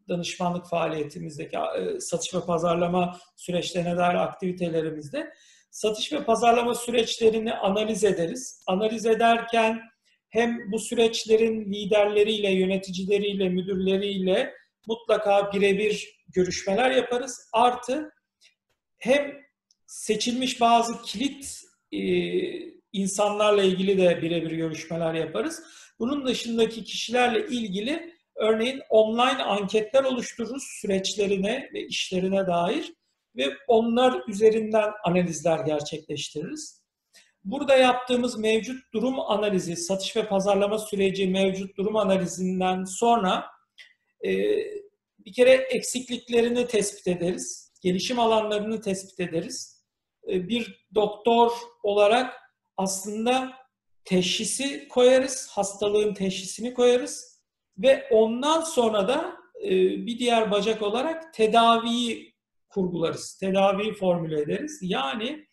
[0.10, 5.34] danışmanlık faaliyetimizdeki e, satış ve pazarlama süreçlerine dair aktivitelerimizde
[5.72, 8.64] satış ve pazarlama süreçlerini analiz ederiz.
[8.68, 9.82] Analiz ederken
[10.30, 14.54] hem bu süreçlerin liderleriyle, yöneticileriyle, müdürleriyle
[14.88, 17.50] mutlaka birebir görüşmeler yaparız.
[17.54, 18.12] Artı
[18.98, 19.34] hem
[19.86, 25.64] seçilmiş bazı kilit e, insanlarla ilgili de birebir görüşmeler yaparız.
[26.00, 32.94] Bunun dışındaki kişilerle ilgili örneğin online anketler oluştururuz süreçlerine ve işlerine dair
[33.36, 36.88] ve onlar üzerinden analizler gerçekleştiririz.
[37.44, 43.46] Burada yaptığımız mevcut durum analizi, satış ve pazarlama süreci mevcut durum analizinden sonra
[44.26, 44.32] e,
[45.20, 49.84] bir kere eksikliklerini tespit ederiz, gelişim alanlarını tespit ederiz.
[50.30, 51.52] E, bir doktor
[51.84, 52.47] olarak
[52.78, 53.54] aslında
[54.06, 57.42] teşhisi koyarız, hastalığın teşhisini koyarız
[57.78, 59.72] ve ondan sonra da e,
[60.06, 62.34] bir diğer bacak olarak tedaviyi
[62.70, 64.80] kurgularız, tedaviyi formüle ederiz.
[64.82, 65.48] Yani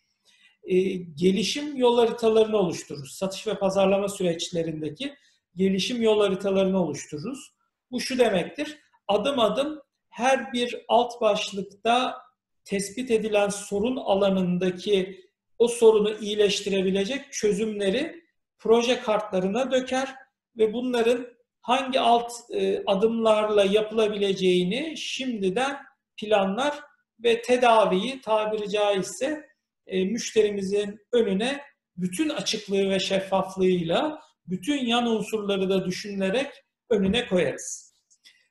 [0.63, 3.15] e, gelişim yol haritalarını oluştururuz.
[3.15, 5.13] Satış ve pazarlama süreçlerindeki
[5.55, 7.55] gelişim yol haritalarını oluştururuz.
[7.91, 12.17] Bu şu demektir, adım adım her bir alt başlıkta
[12.65, 15.24] tespit edilen sorun alanındaki
[15.59, 18.25] o sorunu iyileştirebilecek çözümleri
[18.57, 20.15] proje kartlarına döker
[20.57, 21.27] ve bunların
[21.61, 25.77] hangi alt e, adımlarla yapılabileceğini şimdiden
[26.21, 26.79] planlar
[27.23, 29.45] ve tedaviyi tabiri caizse
[29.87, 31.61] e, müşterimizin önüne
[31.97, 36.47] bütün açıklığı ve şeffaflığıyla bütün yan unsurları da düşünülerek
[36.89, 37.95] önüne koyarız.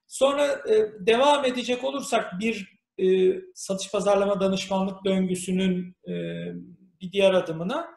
[0.06, 2.74] Sonra e, devam edecek olursak bir
[3.54, 5.96] satış pazarlama danışmanlık döngüsünün
[7.04, 7.88] bir diğer adımına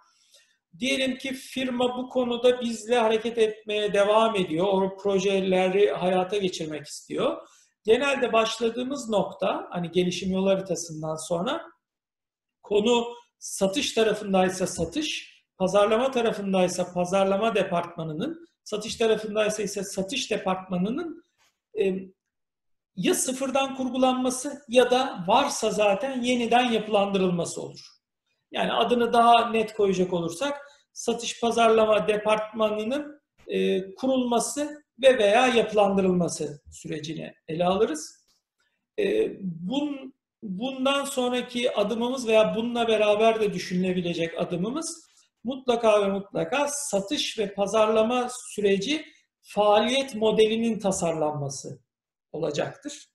[0.79, 4.67] diyelim ki firma bu konuda bizle hareket etmeye devam ediyor.
[4.67, 7.47] O projeleri hayata geçirmek istiyor
[7.87, 11.61] genelde başladığımız nokta hani gelişim yol haritasından sonra
[12.63, 13.05] konu
[13.39, 21.23] satış tarafındaysa satış, pazarlama tarafındaysa pazarlama departmanının, satış tarafındaysa ise satış departmanının
[21.79, 21.93] e,
[22.95, 27.96] ya sıfırdan kurgulanması ya da varsa zaten yeniden yapılandırılması olur.
[28.51, 37.33] Yani adını daha net koyacak olursak satış pazarlama departmanının e, kurulması ve veya yapılandırılması sürecini
[37.47, 38.27] ele alırız.
[38.99, 45.07] E, bun, bundan sonraki adımımız veya bununla beraber de düşünülebilecek adımımız
[45.43, 49.05] mutlaka ve mutlaka satış ve pazarlama süreci
[49.41, 51.79] faaliyet modelinin tasarlanması
[52.31, 53.07] olacaktır.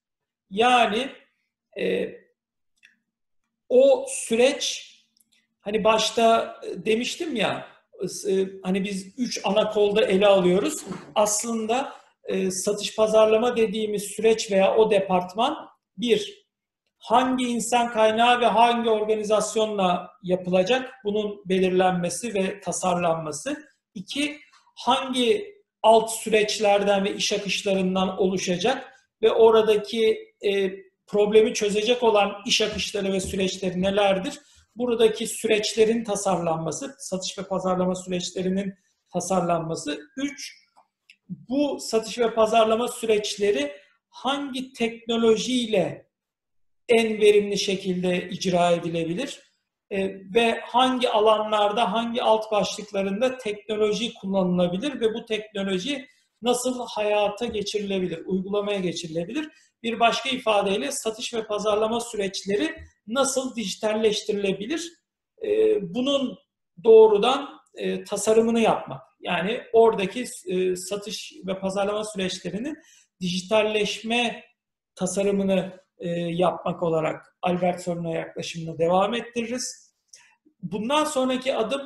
[0.49, 1.11] Yani
[1.79, 2.15] e,
[3.69, 4.92] o süreç
[5.63, 7.67] hani başta demiştim ya
[8.29, 10.83] e, hani biz üç ana kolda ele alıyoruz.
[11.15, 11.93] Aslında
[12.25, 16.43] e, satış pazarlama dediğimiz süreç veya o departman bir,
[16.99, 23.57] hangi insan kaynağı ve hangi organizasyonla yapılacak bunun belirlenmesi ve tasarlanması.
[23.93, 24.37] İki,
[24.75, 25.53] hangi
[25.83, 30.71] alt süreçlerden ve iş akışlarından oluşacak ve oradaki e,
[31.07, 34.39] problemi çözecek olan iş akışları ve süreçleri nelerdir?
[34.75, 38.73] Buradaki süreçlerin tasarlanması, satış ve pazarlama süreçlerinin
[39.13, 39.99] tasarlanması.
[40.17, 40.63] Üç,
[41.29, 43.71] bu satış ve pazarlama süreçleri
[44.09, 46.09] hangi teknolojiyle
[46.89, 49.39] en verimli şekilde icra edilebilir
[49.91, 56.07] e, ve hangi alanlarda, hangi alt başlıklarında teknoloji kullanılabilir ve bu teknoloji
[56.41, 59.49] nasıl hayata geçirilebilir, uygulamaya geçirilebilir?
[59.83, 62.75] Bir başka ifadeyle satış ve pazarlama süreçleri
[63.07, 64.91] nasıl dijitalleştirilebilir?
[65.43, 65.49] E,
[65.93, 66.37] bunun
[66.83, 69.01] doğrudan e, tasarımını yapmak.
[69.19, 72.77] Yani oradaki e, satış ve pazarlama süreçlerinin
[73.21, 74.43] dijitalleşme
[74.95, 79.95] tasarımını e, yapmak olarak Albert Sorun'a yaklaşımını devam ettiririz.
[80.61, 81.81] Bundan sonraki adım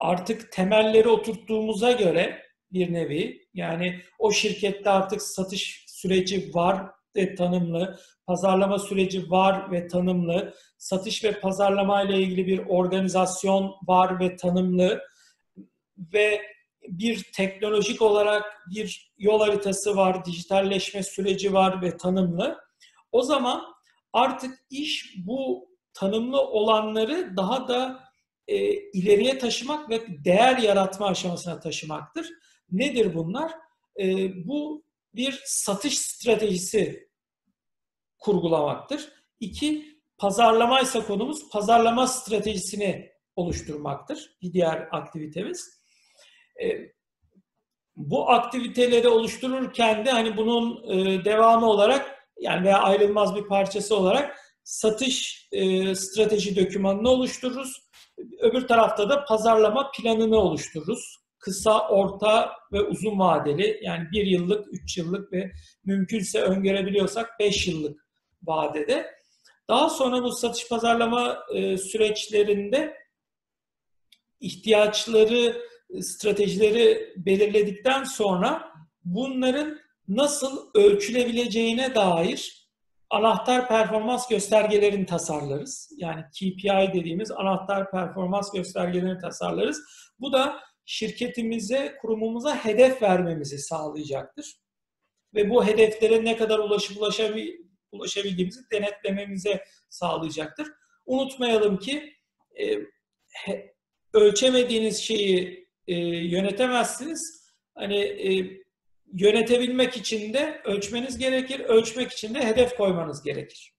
[0.00, 2.42] artık temelleri oturttuğumuza göre
[2.72, 9.86] bir nevi yani o şirkette artık satış süreci var ve tanımlı, pazarlama süreci var ve
[9.86, 15.00] tanımlı, satış ve pazarlama ile ilgili bir organizasyon var ve tanımlı
[16.12, 16.42] ve
[16.88, 18.44] bir teknolojik olarak
[18.74, 22.58] bir yol haritası var, dijitalleşme süreci var ve tanımlı.
[23.12, 23.64] O zaman
[24.12, 28.04] artık iş bu tanımlı olanları daha da
[28.48, 32.28] e, ileriye taşımak ve değer yaratma aşamasına taşımaktır.
[32.70, 33.52] Nedir bunlar?
[34.00, 34.06] E,
[34.46, 37.07] bu bir satış stratejisi
[38.18, 39.08] kurgulamaktır.
[39.40, 44.36] İki, pazarlama ise konumuz pazarlama stratejisini oluşturmaktır.
[44.42, 45.78] Bir diğer aktivitemiz.
[46.62, 46.66] E,
[47.96, 54.36] bu aktiviteleri oluştururken de hani bunun e, devamı olarak yani veya ayrılmaz bir parçası olarak
[54.64, 57.88] satış e, strateji dokümanını oluştururuz.
[58.40, 61.18] Öbür tarafta da pazarlama planını oluştururuz.
[61.38, 65.50] Kısa, orta ve uzun vadeli yani bir yıllık, üç yıllık ve
[65.84, 68.07] mümkünse öngörebiliyorsak beş yıllık
[68.42, 69.14] vadede.
[69.68, 72.96] Daha sonra bu satış pazarlama e, süreçlerinde
[74.40, 75.62] ihtiyaçları,
[76.00, 78.72] stratejileri belirledikten sonra
[79.04, 79.78] bunların
[80.08, 82.68] nasıl ölçülebileceğine dair
[83.10, 85.92] anahtar performans göstergelerini tasarlarız.
[85.96, 89.82] Yani KPI dediğimiz anahtar performans göstergelerini tasarlarız.
[90.20, 94.56] Bu da şirketimize, kurumumuza hedef vermemizi sağlayacaktır.
[95.34, 97.48] Ve bu hedeflere ne kadar ulaşıp ulaşabil
[97.92, 100.68] ulaşabildiğimizi denetlememize sağlayacaktır.
[101.06, 102.14] Unutmayalım ki
[102.60, 102.78] e,
[104.12, 107.48] ölçemediğiniz şeyi e, yönetemezsiniz.
[107.74, 108.60] Hani e,
[109.12, 113.74] yönetebilmek için de ölçmeniz gerekir, ölçmek için de hedef koymanız gerekir.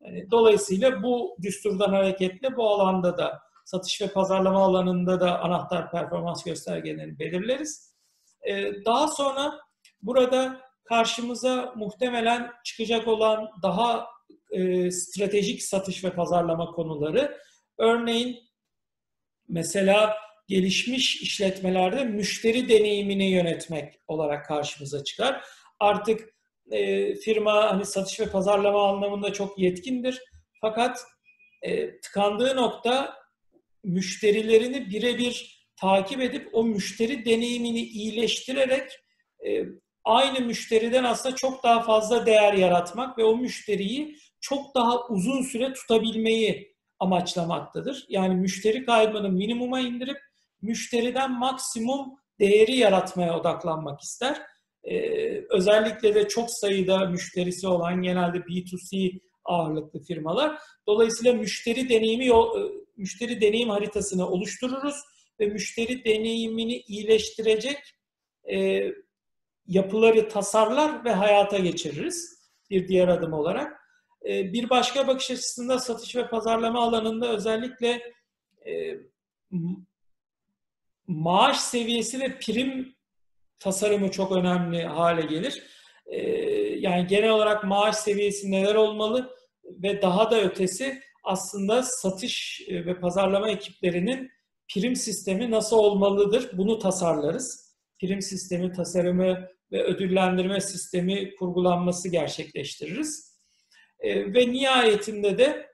[0.00, 6.44] Yani dolayısıyla bu düsturdan hareketle bu alanda da satış ve pazarlama alanında da anahtar performans
[6.44, 7.94] göstergelerini belirleriz.
[8.48, 9.60] Ee, daha sonra
[10.02, 14.06] burada karşımıza muhtemelen çıkacak olan daha
[14.50, 17.38] e, stratejik satış ve pazarlama konuları.
[17.78, 18.38] Örneğin
[19.48, 20.16] mesela
[20.48, 25.44] gelişmiş işletmelerde müşteri deneyimini yönetmek olarak karşımıza çıkar.
[25.80, 26.34] Artık
[26.70, 30.20] e, firma hani satış ve pazarlama anlamında çok yetkindir.
[30.60, 31.04] Fakat
[31.62, 33.14] e, tıkandığı nokta
[33.84, 38.90] müşterilerini birebir takip edip o müşteri deneyimini iyileştirerek
[39.46, 39.64] e,
[40.04, 45.72] aynı müşteriden aslında çok daha fazla değer yaratmak ve o müşteriyi çok daha uzun süre
[45.72, 48.06] tutabilmeyi amaçlamaktadır.
[48.08, 50.18] Yani müşteri kaybını minimuma indirip
[50.62, 54.42] müşteriden maksimum değeri yaratmaya odaklanmak ister.
[54.84, 60.58] Ee, özellikle de çok sayıda müşterisi olan genelde B2C ağırlıklı firmalar.
[60.86, 62.32] Dolayısıyla müşteri deneyimi e,
[62.96, 64.96] müşteri deneyim haritasını oluştururuz
[65.40, 67.78] ve müşteri deneyimini iyileştirecek
[68.52, 68.86] e,
[69.66, 73.82] yapıları tasarlar ve hayata geçiririz bir diğer adım olarak.
[74.28, 78.12] E, bir başka bakış açısında satış ve pazarlama alanında özellikle
[78.66, 78.96] e,
[81.06, 82.94] maaş seviyesi ve prim
[83.58, 85.62] tasarımı çok önemli hale gelir.
[86.06, 86.20] E,
[86.78, 93.50] yani genel olarak maaş seviyesi neler olmalı ve daha da ötesi aslında satış ve pazarlama
[93.50, 94.30] ekiplerinin
[94.74, 97.71] prim sistemi nasıl olmalıdır bunu tasarlarız.
[98.02, 103.38] Prim sistemi tasarımı ve ödüllendirme sistemi kurgulanması gerçekleştiririz.
[104.00, 105.66] E, ve nihayetinde de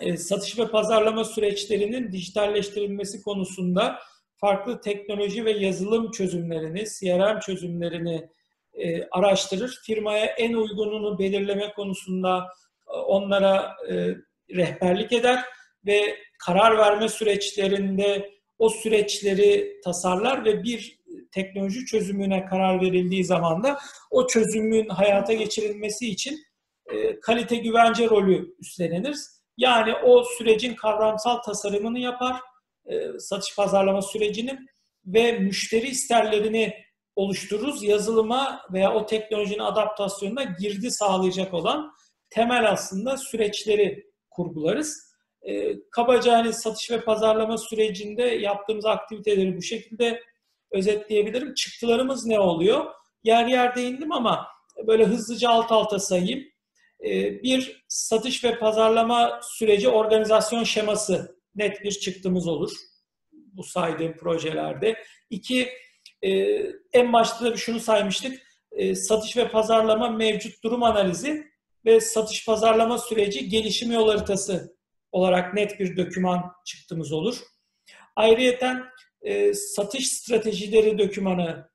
[0.00, 3.98] e, satış ve pazarlama süreçlerinin dijitalleştirilmesi konusunda
[4.36, 8.28] farklı teknoloji ve yazılım çözümlerini, CRM çözümlerini
[8.74, 9.80] e, araştırır.
[9.86, 12.46] Firmaya en uygununu belirleme konusunda
[12.86, 13.76] onlara
[14.50, 15.44] rehberlik eder
[15.86, 20.95] ve karar verme süreçlerinde o süreçleri tasarlar ve bir
[21.32, 23.78] teknoloji çözümüne karar verildiği zaman da
[24.10, 26.38] o çözümün hayata geçirilmesi için
[26.86, 29.16] e, kalite güvence rolü üstlenir.
[29.56, 32.40] Yani o sürecin kavramsal tasarımını yapar,
[32.86, 34.66] e, satış pazarlama sürecinin
[35.06, 36.74] ve müşteri isterlerini
[37.16, 37.82] oluştururuz.
[37.82, 41.92] Yazılıma veya o teknolojinin adaptasyonuna girdi sağlayacak olan
[42.30, 45.06] temel aslında süreçleri kurgularız.
[45.42, 50.20] E, kabaca hani satış ve pazarlama sürecinde yaptığımız aktiviteleri bu şekilde
[50.72, 51.54] özetleyebilirim.
[51.54, 52.84] Çıktılarımız ne oluyor?
[53.24, 54.46] Yer yer değindim ama
[54.86, 56.44] böyle hızlıca alt alta sayayım.
[57.04, 62.72] Ee, bir satış ve pazarlama süreci organizasyon şeması net bir çıktımız olur
[63.56, 64.96] bu saydığım projelerde.
[65.30, 65.68] İki,
[66.22, 66.30] e,
[66.92, 68.42] en başta da şunu saymıştık.
[68.72, 71.46] E, satış ve pazarlama mevcut durum analizi
[71.84, 74.76] ve satış pazarlama süreci gelişim yol haritası
[75.12, 77.38] olarak net bir doküman çıktığımız olur.
[78.16, 78.84] Ayrıyeten
[79.26, 81.68] e, satış stratejileri dokümanı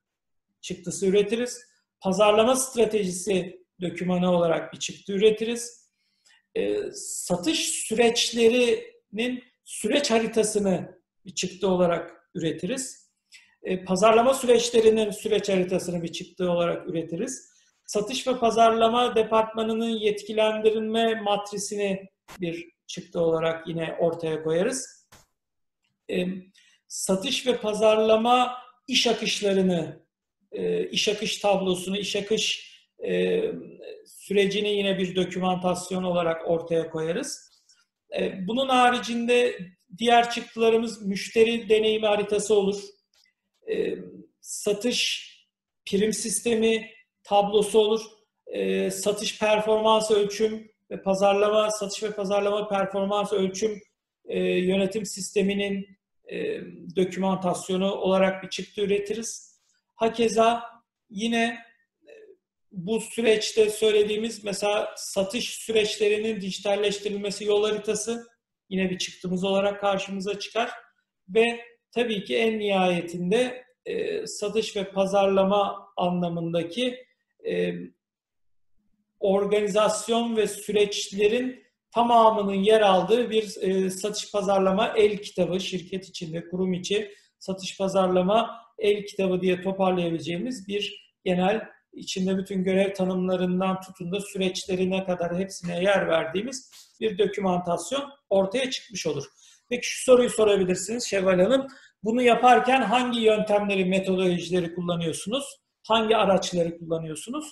[0.61, 1.61] çıktısı üretiriz.
[1.99, 5.89] Pazarlama stratejisi dokümanı olarak bir çıktı üretiriz.
[6.55, 13.11] E, satış süreçlerinin süreç haritasını bir çıktı olarak üretiriz.
[13.63, 17.51] E, pazarlama süreçlerinin süreç haritasını bir çıktı olarak üretiriz.
[17.85, 25.07] Satış ve pazarlama departmanının yetkilendirilme matrisini bir çıktı olarak yine ortaya koyarız.
[26.11, 26.25] E,
[26.91, 30.05] satış ve pazarlama iş akışlarını,
[30.51, 32.71] e, iş akış tablosunu, iş akış
[33.07, 33.41] e,
[34.05, 37.51] sürecini yine bir dokümantasyon olarak ortaya koyarız.
[38.19, 39.59] E, bunun haricinde
[39.97, 42.81] diğer çıktılarımız müşteri deneyimi haritası olur.
[44.41, 45.31] Satış
[45.85, 46.89] prim sistemi
[47.23, 48.01] tablosu olur.
[48.91, 53.81] Satış performans ölçüm ve pazarlama, satış ve pazarlama performans ölçüm
[54.35, 56.00] yönetim sisteminin
[56.31, 56.61] e,
[56.95, 59.61] dokümantasyonu olarak bir çıktı üretiriz.
[59.95, 60.63] Hakeza
[61.09, 61.57] yine
[62.07, 62.11] e,
[62.71, 68.27] bu süreçte söylediğimiz mesela satış süreçlerinin dijitalleştirilmesi yol haritası
[68.69, 70.71] yine bir çıktımız olarak karşımıza çıkar.
[71.29, 71.59] Ve
[71.91, 77.05] tabii ki en nihayetinde e, satış ve pazarlama anlamındaki
[77.49, 77.73] e,
[79.19, 86.73] organizasyon ve süreçlerin tamamının yer aldığı bir e, satış pazarlama el kitabı, şirket içinde, kurum
[86.73, 91.61] içi satış pazarlama el kitabı diye toparlayabileceğimiz bir genel
[91.93, 99.07] içinde bütün görev tanımlarından tutun da süreçlerine kadar hepsine yer verdiğimiz bir dokümantasyon ortaya çıkmış
[99.07, 99.25] olur.
[99.69, 101.67] Peki şu soruyu sorabilirsiniz Şevval Hanım.
[102.03, 105.45] Bunu yaparken hangi yöntemleri, metodolojileri kullanıyorsunuz?
[105.87, 107.51] Hangi araçları kullanıyorsunuz?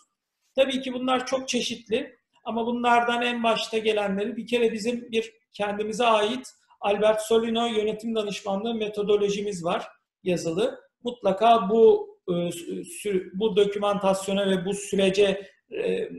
[0.55, 6.05] Tabii ki bunlar çok çeşitli ama bunlardan en başta gelenleri bir kere bizim bir kendimize
[6.05, 6.47] ait
[6.81, 9.87] Albert Solino yönetim danışmanlığı metodolojimiz var
[10.23, 10.79] yazılı.
[11.03, 12.33] Mutlaka bu e,
[13.33, 15.49] bu dokümantasyona ve bu sürece
[15.83, 16.09] e,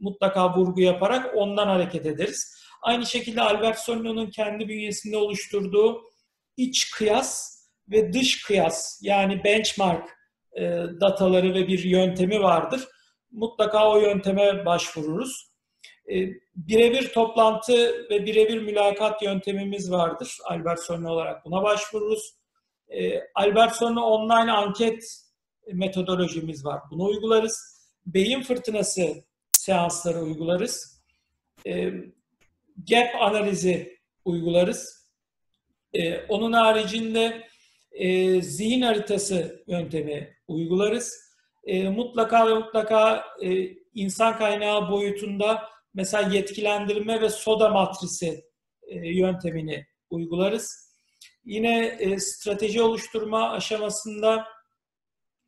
[0.00, 2.56] mutlaka vurgu yaparak ondan hareket ederiz.
[2.82, 6.02] Aynı şekilde Albert Solino'nun kendi bünyesinde oluşturduğu
[6.56, 10.08] iç kıyas ve dış kıyas yani benchmark
[10.56, 10.62] e,
[11.00, 12.88] dataları ve bir yöntemi vardır.
[13.30, 15.49] Mutlaka o yönteme başvururuz.
[16.56, 20.38] Birebir toplantı ve birebir mülakat yöntemimiz vardır.
[20.44, 22.34] Albert Solino olarak buna başvururuz.
[23.34, 25.04] Albert Solino online anket
[25.72, 26.80] metodolojimiz var.
[26.90, 27.80] Bunu uygularız.
[28.06, 31.02] Beyin fırtınası seansları uygularız.
[31.66, 31.92] E,
[32.90, 35.10] gap analizi uygularız.
[36.28, 37.48] Onun haricinde
[37.92, 41.30] e, zihin haritası yöntemi uygularız.
[41.96, 48.44] Mutlaka ve mutlaka e, insan kaynağı boyutunda mesela yetkilendirme ve soda matrisi
[48.82, 50.90] e, yöntemini uygularız.
[51.44, 54.46] Yine e, strateji oluşturma aşamasında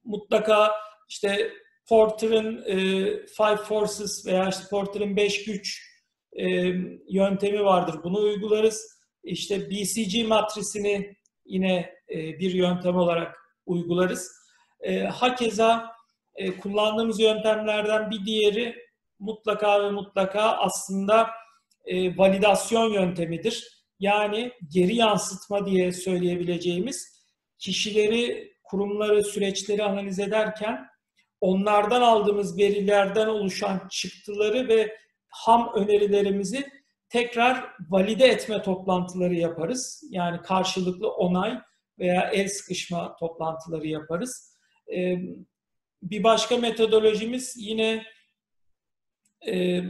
[0.04, 0.72] mutlaka
[1.08, 1.52] işte
[1.88, 2.76] Porter'ın e,
[3.26, 5.92] Five Forces veya işte Porter'ın Beş Güç
[7.08, 8.00] yöntemi vardır.
[8.04, 8.98] Bunu uygularız.
[9.24, 13.36] İşte BCG matrisini yine bir yöntem olarak
[13.66, 14.32] uygularız.
[15.10, 15.92] Hakeza
[16.60, 18.76] kullandığımız yöntemlerden bir diğeri
[19.22, 21.30] mutlaka ve mutlaka aslında
[21.84, 23.82] e, validasyon yöntemidir.
[23.98, 27.22] Yani geri yansıtma diye söyleyebileceğimiz
[27.58, 30.86] kişileri kurumları, süreçleri analiz ederken
[31.40, 34.96] onlardan aldığımız verilerden oluşan çıktıları ve
[35.28, 36.66] ham önerilerimizi
[37.08, 40.04] tekrar valide etme toplantıları yaparız.
[40.10, 41.58] Yani karşılıklı onay
[41.98, 44.56] veya el sıkışma toplantıları yaparız.
[46.02, 48.04] Bir başka metodolojimiz yine
[49.46, 49.82] e,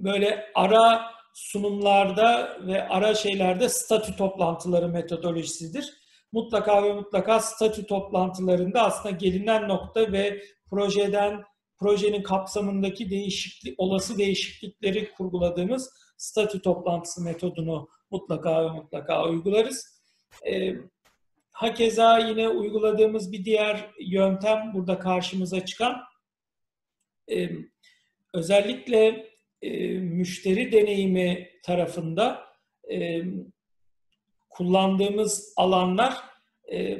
[0.00, 1.02] böyle ara
[1.34, 5.98] sunumlarda ve ara şeylerde statü toplantıları metodolojisidir
[6.32, 11.44] mutlaka ve mutlaka statü toplantılarında aslında gelinen nokta ve projeden
[11.78, 20.00] projenin kapsamındaki değişiklik, olası değişiklikleri kurguladığımız statü toplantısı metodunu mutlaka ve mutlaka uygularız.
[20.46, 20.74] E,
[21.52, 25.96] hakeza yine uyguladığımız bir diğer yöntem burada karşımıza çıkan
[27.30, 27.50] e,
[28.34, 29.26] özellikle
[29.62, 32.40] e, müşteri deneyimi tarafında
[32.92, 33.22] e,
[34.50, 36.14] kullandığımız alanlar
[36.72, 36.98] e,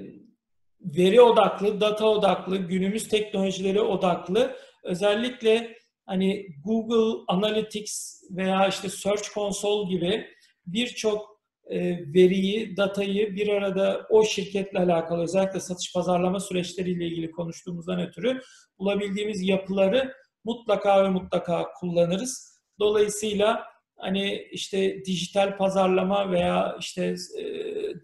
[0.80, 4.56] veri odaklı, data odaklı, günümüz teknolojileri odaklı.
[4.84, 5.76] Özellikle
[6.06, 10.26] hani Google Analytics veya işte Search Console gibi
[10.66, 11.38] birçok
[11.70, 18.40] e, veriyi, datayı bir arada o şirketle alakalı özellikle satış pazarlama süreçleriyle ilgili konuştuğumuzdan ötürü
[18.78, 20.14] bulabildiğimiz yapıları
[20.44, 22.58] mutlaka ve mutlaka kullanırız.
[22.78, 23.64] Dolayısıyla
[23.96, 27.44] hani işte dijital pazarlama veya işte e,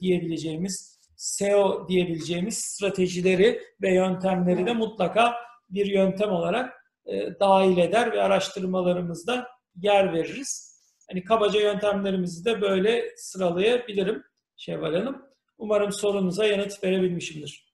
[0.00, 5.34] diyebileceğimiz SEO diyebileceğimiz stratejileri ve yöntemleri de mutlaka
[5.70, 6.74] bir yöntem olarak
[7.06, 10.80] e, dahil eder ve araştırmalarımızda yer veririz.
[11.10, 14.22] Hani kabaca yöntemlerimizi de böyle sıralayabilirim
[14.56, 15.22] Şevval Hanım.
[15.58, 17.73] Umarım sorunuza yanıt verebilmişimdir.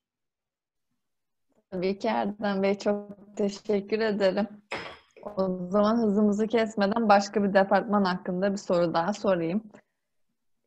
[1.71, 4.47] Tabii ki Erdem Bey çok teşekkür ederim.
[5.37, 9.63] O zaman hızımızı kesmeden başka bir departman hakkında bir soru daha sorayım.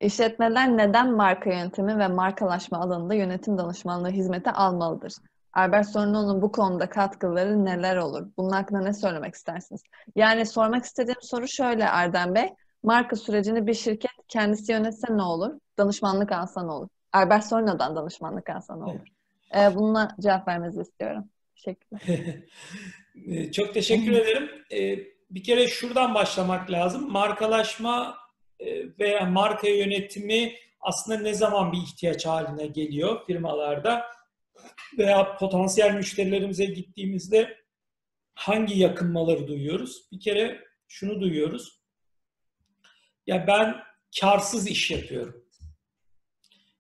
[0.00, 5.12] İşletmeler neden marka yönetimi ve markalaşma alanında yönetim danışmanlığı hizmeti almalıdır?
[5.52, 8.26] Albert Sorunlu'nun bu konuda katkıları neler olur?
[8.36, 9.82] Bunun hakkında ne söylemek istersiniz?
[10.16, 12.54] Yani sormak istediğim soru şöyle Erdem Bey.
[12.82, 15.58] Marka sürecini bir şirket kendisi yönetse ne olur?
[15.78, 16.88] Danışmanlık alsa ne olur?
[17.12, 19.13] Albert Sorunlu'dan danışmanlık alsa ne olur?
[19.56, 21.30] Ee, bununla cevap vermenizi istiyorum.
[21.54, 22.02] Teşekkürler.
[23.28, 24.50] Ee, çok teşekkür ederim.
[24.72, 24.98] Ee,
[25.30, 27.12] bir kere şuradan başlamak lazım.
[27.12, 28.18] Markalaşma
[28.60, 34.04] e, veya marka yönetimi aslında ne zaman bir ihtiyaç haline geliyor firmalarda
[34.98, 37.56] veya potansiyel müşterilerimize gittiğimizde
[38.34, 40.08] hangi yakınmaları duyuyoruz?
[40.12, 41.80] Bir kere şunu duyuyoruz.
[43.26, 43.76] Ya ben
[44.20, 45.44] karsız iş yapıyorum.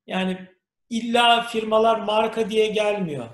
[0.06, 0.53] Yani
[0.94, 3.26] illa firmalar marka diye gelmiyor.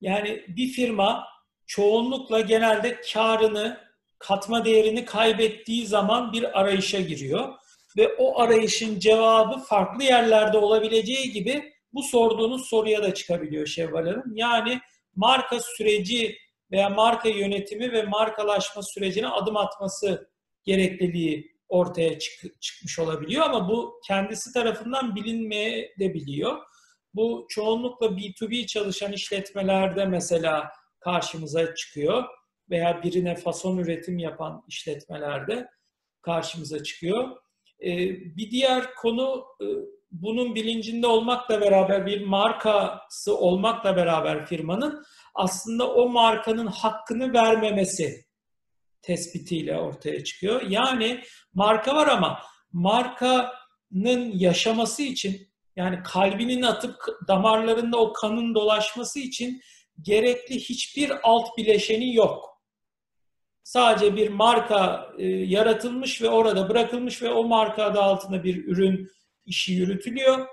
[0.00, 1.26] Yani bir firma
[1.66, 3.80] çoğunlukla genelde karını,
[4.18, 7.54] katma değerini kaybettiği zaman bir arayışa giriyor.
[7.96, 14.32] Ve o arayışın cevabı farklı yerlerde olabileceği gibi bu sorduğunuz soruya da çıkabiliyor Şevval Hanım.
[14.34, 14.80] Yani
[15.16, 16.36] marka süreci
[16.70, 20.30] veya marka yönetimi ve markalaşma sürecine adım atması
[20.64, 26.58] gerekliliği ortaya çık- çıkmış olabiliyor ama bu kendisi tarafından bilinmeye biliyor.
[27.14, 32.24] Bu çoğunlukla B2B çalışan işletmelerde mesela karşımıza çıkıyor
[32.70, 35.68] veya birine fason üretim yapan işletmelerde
[36.22, 37.28] karşımıza çıkıyor.
[37.82, 39.66] Ee, bir diğer konu e,
[40.10, 45.04] bunun bilincinde olmakla beraber bir markası olmakla beraber firmanın
[45.34, 48.24] aslında o markanın hakkını vermemesi
[49.02, 50.62] tespitiyle ortaya çıkıyor.
[50.62, 51.20] Yani
[51.54, 52.40] marka var ama
[52.72, 55.48] markanın yaşaması için
[55.78, 56.94] yani kalbinin atıp
[57.28, 59.62] damarlarında o kanın dolaşması için
[60.02, 62.62] gerekli hiçbir alt bileşeni yok.
[63.62, 69.08] Sadece bir marka e, yaratılmış ve orada bırakılmış ve o marka adı altında bir ürün
[69.46, 70.46] işi yürütülüyor.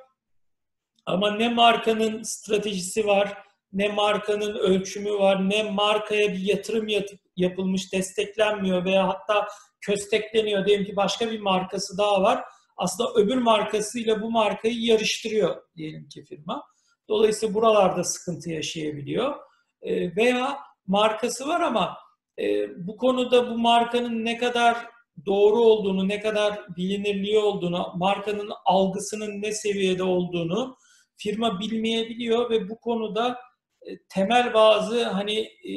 [1.06, 3.38] Ama ne markanın stratejisi var,
[3.74, 6.88] ne markanın ölçümü var, ne markaya bir yatırım
[7.36, 9.48] yapılmış, desteklenmiyor veya hatta
[9.82, 10.66] köstekleniyor.
[10.66, 12.44] Diyelim ki başka bir markası daha var.
[12.78, 16.64] Aslında öbür markasıyla bu markayı yarıştırıyor diyelim ki firma.
[17.10, 19.36] Dolayısıyla buralarda sıkıntı yaşayabiliyor.
[19.82, 20.58] E, veya
[20.88, 21.98] markası var ama
[22.40, 24.88] e, bu konuda bu markanın ne kadar
[25.26, 30.78] doğru olduğunu, ne kadar bilinirliği olduğunu, markanın algısının ne seviyede olduğunu
[31.18, 33.40] firma bilmeyebiliyor ve bu konuda
[33.82, 35.74] e, temel bazı hani e,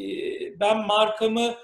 [0.61, 1.55] ben markamı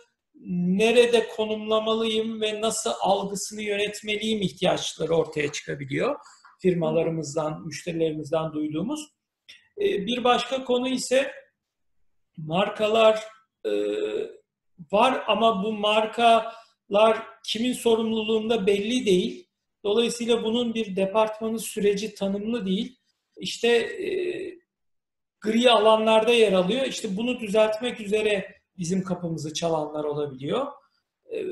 [0.48, 6.16] nerede konumlamalıyım ve nasıl algısını yönetmeliyim ihtiyaçları ortaya çıkabiliyor
[6.58, 9.08] firmalarımızdan, müşterilerimizden duyduğumuz.
[9.78, 11.32] E, bir başka konu ise
[12.36, 13.34] markalar
[14.92, 19.48] var ama bu markalar kimin sorumluluğunda belli değil.
[19.84, 22.96] Dolayısıyla bunun bir departmanı süreci tanımlı değil.
[23.36, 24.08] İşte e,
[25.40, 26.86] gri alanlarda yer alıyor.
[26.86, 30.66] İşte bunu düzeltmek üzere bizim kapımızı çalanlar olabiliyor.
[31.32, 31.44] E,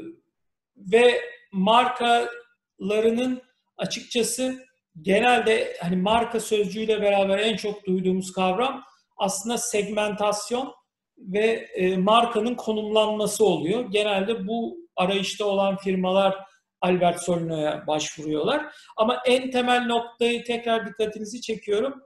[0.77, 1.20] ve
[1.53, 3.43] markalarının
[3.77, 4.64] açıkçası
[5.03, 8.85] genelde hani marka sözcüğüyle beraber en çok duyduğumuz kavram
[9.16, 10.75] aslında segmentasyon
[11.18, 13.91] ve e, markanın konumlanması oluyor.
[13.91, 16.39] Genelde bu arayışta olan firmalar
[16.81, 18.75] Albert Solino'ya başvuruyorlar.
[18.97, 22.03] Ama en temel noktayı tekrar dikkatinizi çekiyorum.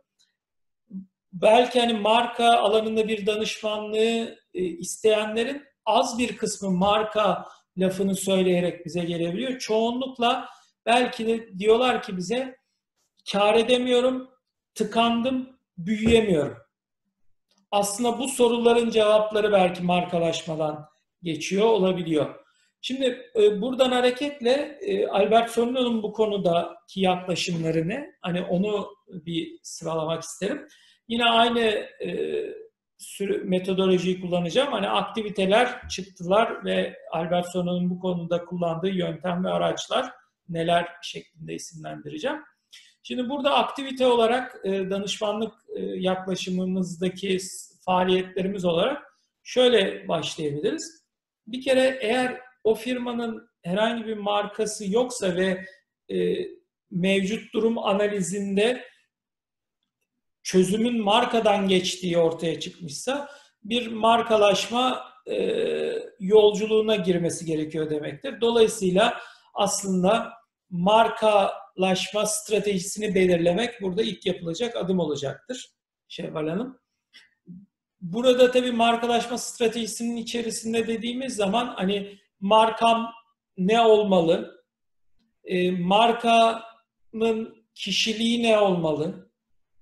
[1.33, 7.49] Belki hani marka alanında bir danışmanlığı e, isteyenlerin az bir kısmı marka
[7.79, 9.59] lafını söyleyerek bize gelebiliyor.
[9.59, 10.49] Çoğunlukla
[10.87, 12.57] belki de diyorlar ki bize
[13.33, 14.31] kar edemiyorum,
[14.75, 16.57] tıkandım, büyüyemiyorum.
[17.71, 20.89] Aslında bu soruların cevapları belki markalaşmadan
[21.23, 22.35] geçiyor olabiliyor.
[22.81, 30.69] Şimdi e, buradan hareketle e, Albert Sorno'nun bu konudaki yaklaşımlarını hani onu bir sıralamak isterim.
[31.09, 31.61] Yine aynı
[32.05, 32.43] e,
[32.99, 34.73] sürü, metodolojiyi kullanacağım.
[34.73, 40.13] Hani aktiviteler, çıktılar ve Albert Sona'nın bu konuda kullandığı yöntem ve araçlar
[40.49, 42.39] neler şeklinde isimlendireceğim.
[43.03, 47.39] Şimdi burada aktivite olarak e, danışmanlık e, yaklaşımımızdaki
[47.85, 49.03] faaliyetlerimiz olarak
[49.45, 51.05] şöyle başlayabiliriz.
[51.47, 55.65] Bir kere eğer o firmanın herhangi bir markası yoksa ve
[56.15, 56.37] e,
[56.91, 58.85] mevcut durum analizinde
[60.47, 63.29] çözümün markadan geçtiği ortaya çıkmışsa
[63.65, 65.37] bir markalaşma e,
[66.21, 68.41] yolculuğuna girmesi gerekiyor demektir.
[68.41, 69.21] Dolayısıyla
[69.55, 70.33] aslında
[70.71, 75.71] markalaşma stratejisini belirlemek burada ilk yapılacak adım olacaktır
[76.09, 76.79] Şevval Hanım.
[78.01, 83.13] Burada tabii markalaşma stratejisinin içerisinde dediğimiz zaman hani markam
[83.59, 84.65] ne olmalı?
[85.45, 89.26] E, markamın kişiliği ne olmalı?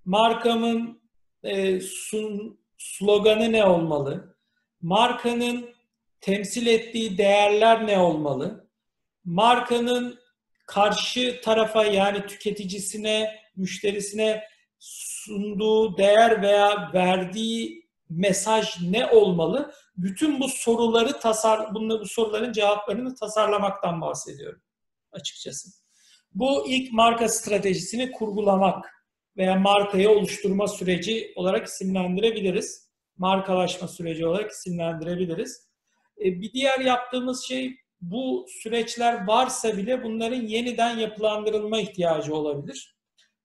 [0.05, 1.02] Markamın
[1.42, 4.36] e, sun, sloganı ne olmalı?
[4.82, 5.74] Markanın
[6.20, 8.68] temsil ettiği değerler ne olmalı?
[9.24, 10.18] Markanın
[10.66, 14.44] karşı tarafa yani tüketicisine, müşterisine
[14.78, 19.72] sunduğu değer veya verdiği mesaj ne olmalı?
[19.96, 24.61] Bütün bu soruları tasar bunları bu soruların cevaplarını tasarlamaktan bahsediyorum
[25.12, 25.68] açıkçası.
[26.34, 28.94] Bu ilk marka stratejisini kurgulamak
[29.37, 32.91] veya markayı oluşturma süreci olarak isimlendirebiliriz.
[33.18, 35.68] Markalaşma süreci olarak isimlendirebiliriz.
[36.18, 42.97] E, bir diğer yaptığımız şey bu süreçler varsa bile bunların yeniden yapılandırılma ihtiyacı olabilir.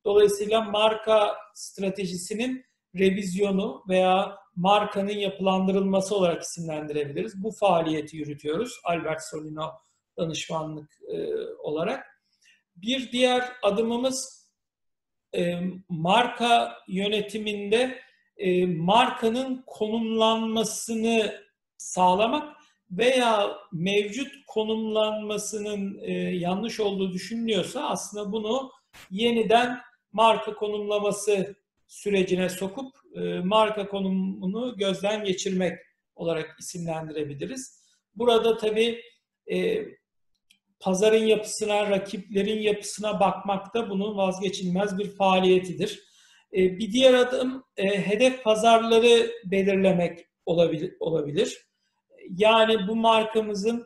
[0.06, 2.66] Dolayısıyla marka stratejisinin
[2.96, 7.44] revizyonu veya markanın yapılandırılması olarak isimlendirebiliriz.
[7.44, 9.72] Bu faaliyeti yürütüyoruz Albert Solino
[10.18, 12.06] danışmanlık e, olarak.
[12.76, 14.39] Bir diğer adımımız
[15.36, 15.60] e,
[15.90, 18.00] marka yönetiminde
[18.38, 21.44] e, markanın konumlanmasını
[21.78, 22.56] sağlamak
[22.92, 28.72] veya mevcut konumlanmasının e, yanlış olduğu düşünülüyorsa aslında bunu
[29.12, 29.80] yeniden
[30.12, 31.56] marka konumlaması
[31.88, 35.80] sürecine sokup e, marka konumunu gözden geçirmek
[36.16, 37.84] olarak isimlendirebiliriz.
[38.16, 39.02] Burada tabii
[39.52, 39.86] e,
[40.80, 46.04] pazarın yapısına, rakiplerin yapısına bakmak da bunun vazgeçilmez bir faaliyetidir.
[46.54, 50.20] E, bir diğer adım e, hedef pazarları belirlemek
[51.00, 51.58] olabilir.
[52.30, 53.86] Yani bu markamızın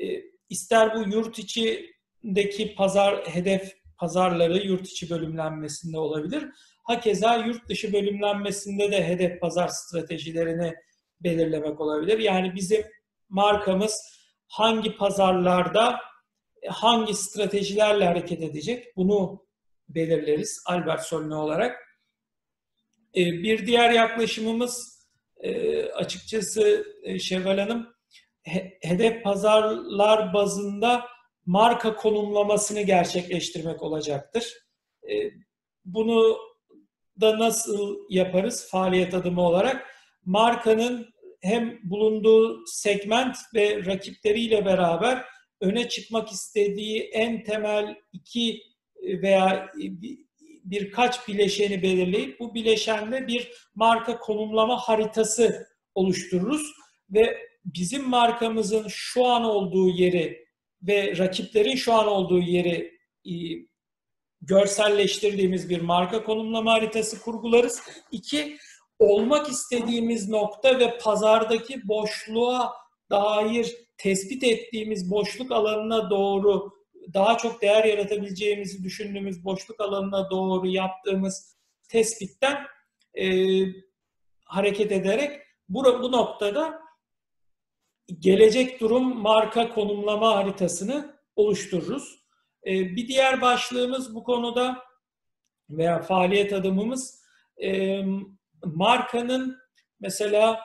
[0.00, 6.48] e, ister bu yurt içindeki pazar hedef pazarları yurt içi bölümlenmesinde olabilir.
[6.82, 10.74] Hakeza yurt dışı bölümlenmesinde de hedef pazar stratejilerini
[11.20, 12.18] belirlemek olabilir.
[12.18, 12.84] Yani bizim
[13.28, 14.00] markamız
[14.48, 16.00] hangi pazarlarda
[16.68, 19.46] hangi stratejilerle hareket edecek bunu
[19.88, 22.00] belirleriz Albert Solne olarak.
[23.16, 25.04] E, bir diğer yaklaşımımız
[25.36, 26.86] e, açıkçası
[27.20, 27.94] Şevval Hanım
[28.82, 31.06] hedef pazarlar bazında
[31.46, 34.52] marka konumlamasını gerçekleştirmek olacaktır.
[35.84, 36.38] Bunu
[37.20, 39.86] da nasıl yaparız faaliyet adımı olarak?
[40.24, 45.24] Markanın hem bulunduğu segment ve rakipleriyle beraber
[45.64, 48.62] öne çıkmak istediği en temel iki
[49.02, 49.72] veya
[50.64, 56.72] birkaç bileşeni belirleyip bu bileşenle bir marka konumlama haritası oluştururuz
[57.10, 60.46] ve bizim markamızın şu an olduğu yeri
[60.82, 62.94] ve rakiplerin şu an olduğu yeri
[64.42, 67.82] görselleştirdiğimiz bir marka konumlama haritası kurgularız.
[68.10, 68.56] İki,
[68.98, 72.72] olmak istediğimiz nokta ve pazardaki boşluğa
[73.10, 76.72] dair tespit ettiğimiz boşluk alanına doğru
[77.14, 81.56] daha çok değer yaratabileceğimizi düşündüğümüz boşluk alanına doğru yaptığımız
[81.88, 82.66] tespitten
[83.14, 83.26] e,
[84.44, 86.82] hareket ederek bu, bu noktada
[88.18, 92.24] gelecek durum marka konumlama haritasını oluştururuz.
[92.66, 94.82] E, bir diğer başlığımız bu konuda
[95.70, 97.24] veya faaliyet adımımız
[97.62, 98.00] e,
[98.64, 99.58] markanın
[100.00, 100.60] mesela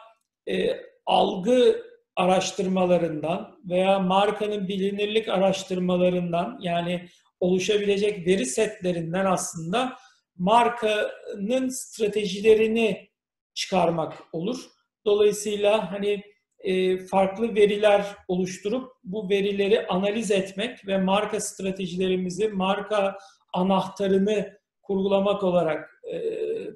[0.48, 1.89] e, algı
[2.20, 7.06] araştırmalarından veya markanın bilinirlik araştırmalarından yani
[7.40, 9.98] oluşabilecek veri setlerinden aslında
[10.38, 13.10] markanın stratejilerini
[13.54, 14.60] çıkarmak olur.
[15.06, 16.24] Dolayısıyla hani
[16.60, 23.18] e, farklı veriler oluşturup bu verileri analiz etmek ve marka stratejilerimizi, marka
[23.54, 26.22] anahtarını kurgulamak olarak e,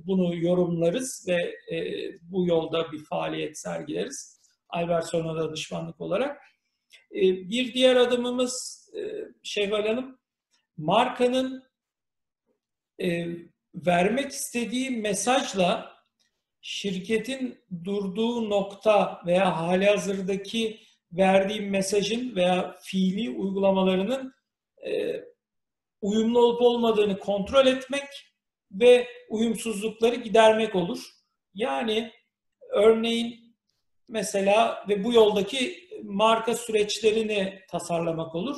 [0.08, 1.78] bunu yorumlarız ve e,
[2.22, 4.43] bu yolda bir faaliyet sergileriz.
[4.74, 6.42] Albertson'a danışmanlık olarak.
[7.12, 9.02] E, bir diğer adımımız e,
[9.44, 10.20] Şevval Hanım,
[10.78, 11.64] markanın
[13.02, 13.28] e,
[13.76, 15.94] vermek istediği mesajla
[16.62, 20.80] şirketin durduğu nokta veya hali hazırdaki
[21.12, 24.34] verdiğim mesajın veya fiili uygulamalarının
[24.88, 25.24] e,
[26.02, 28.08] uyumlu olup olmadığını kontrol etmek
[28.72, 31.04] ve uyumsuzlukları gidermek olur.
[31.54, 32.12] Yani
[32.72, 33.43] örneğin
[34.10, 38.58] mesela ve bu yoldaki marka süreçlerini tasarlamak olur.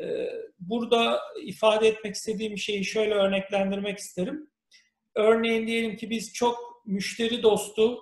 [0.00, 4.50] Ee, burada ifade etmek istediğim şeyi şöyle örneklendirmek isterim.
[5.14, 8.00] Örneğin diyelim ki biz çok müşteri dostu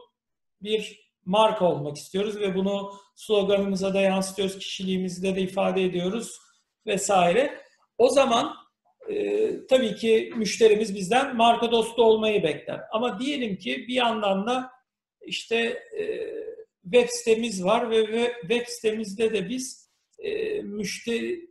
[0.63, 6.39] bir marka olmak istiyoruz ve bunu sloganımıza da yansıtıyoruz, kişiliğimizde de ifade ediyoruz
[6.87, 7.61] vesaire.
[7.99, 8.55] O zaman
[9.09, 12.81] e, tabii ki müşterimiz bizden marka dostu olmayı bekler.
[12.93, 14.71] Ama diyelim ki bir yandan da
[15.27, 15.57] işte
[15.99, 16.05] e,
[16.93, 21.51] web sitemiz var ve web sitemizde de biz e, müşteri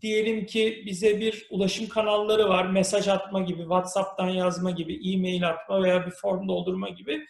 [0.00, 2.66] diyelim ki bize bir ulaşım kanalları var.
[2.66, 7.26] Mesaj atma gibi, WhatsApp'tan yazma gibi, e-mail atma veya bir form doldurma gibi.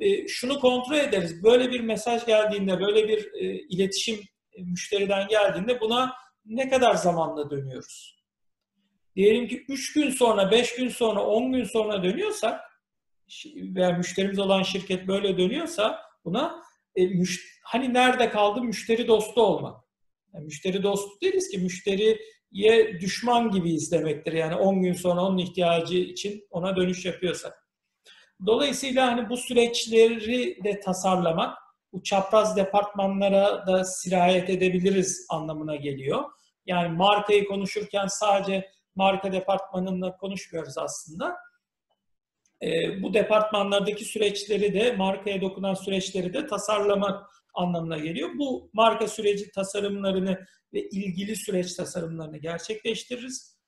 [0.00, 1.42] E, şunu kontrol ederiz.
[1.42, 4.20] Böyle bir mesaj geldiğinde, böyle bir e, iletişim
[4.52, 6.12] e, müşteriden geldiğinde buna
[6.44, 8.20] ne kadar zamanla dönüyoruz?
[9.16, 12.60] Diyelim ki 3 gün sonra, 5 gün sonra, 10 gün sonra dönüyorsak
[13.54, 16.62] veya müşterimiz olan şirket böyle dönüyorsa buna
[16.96, 19.84] e, müş, hani nerede kaldı müşteri dostu olmak.
[20.34, 22.18] Yani müşteri dostu değiliz ki müşteriye
[23.00, 24.32] düşman gibi izlemektir.
[24.32, 27.66] Yani 10 gün sonra onun ihtiyacı için ona dönüş yapıyorsak.
[28.46, 31.58] Dolayısıyla hani bu süreçleri de tasarlamak,
[31.92, 36.24] bu çapraz departmanlara da sirayet edebiliriz anlamına geliyor.
[36.66, 41.36] Yani markayı konuşurken sadece marka departmanında konuşmuyoruz aslında.
[42.62, 48.30] E, bu departmanlardaki süreçleri de, markaya dokunan süreçleri de tasarlamak anlamına geliyor.
[48.38, 53.60] Bu marka süreci tasarımlarını ve ilgili süreç tasarımlarını gerçekleştiririz.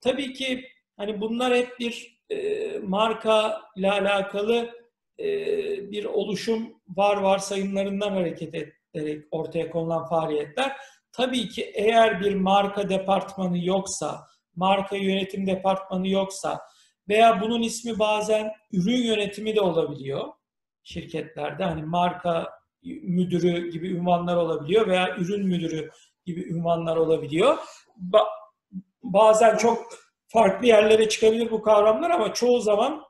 [0.00, 0.64] Tabii ki
[0.96, 4.70] hani bunlar hep bir e, marka ile alakalı
[5.18, 5.26] e,
[5.90, 8.54] bir oluşum var varsayımlarından hareket
[8.94, 10.76] ederek ortaya konulan faaliyetler.
[11.12, 14.26] Tabii ki eğer bir marka departmanı yoksa,
[14.56, 16.60] marka yönetim departmanı yoksa
[17.08, 20.28] veya bunun ismi bazen ürün yönetimi de olabiliyor
[20.82, 21.64] şirketlerde.
[21.64, 22.50] Hani marka
[22.82, 25.90] müdürü gibi ünvanlar olabiliyor veya ürün müdürü
[26.26, 27.58] gibi ünvanlar olabiliyor.
[28.10, 28.28] Ba-
[29.02, 29.86] bazen çok
[30.28, 33.02] farklı yerlere çıkabilir bu kavramlar ama çoğu zaman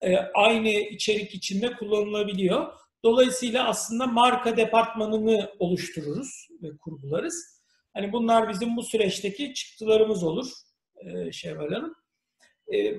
[0.00, 2.72] e, aynı içerik içinde kullanılabiliyor.
[3.04, 7.62] Dolayısıyla aslında marka departmanını oluştururuz ve kurgularız.
[7.94, 10.46] Hani bunlar bizim bu süreçteki çıktılarımız olur
[10.96, 11.94] e, Şevval Hanım.
[12.74, 12.94] E,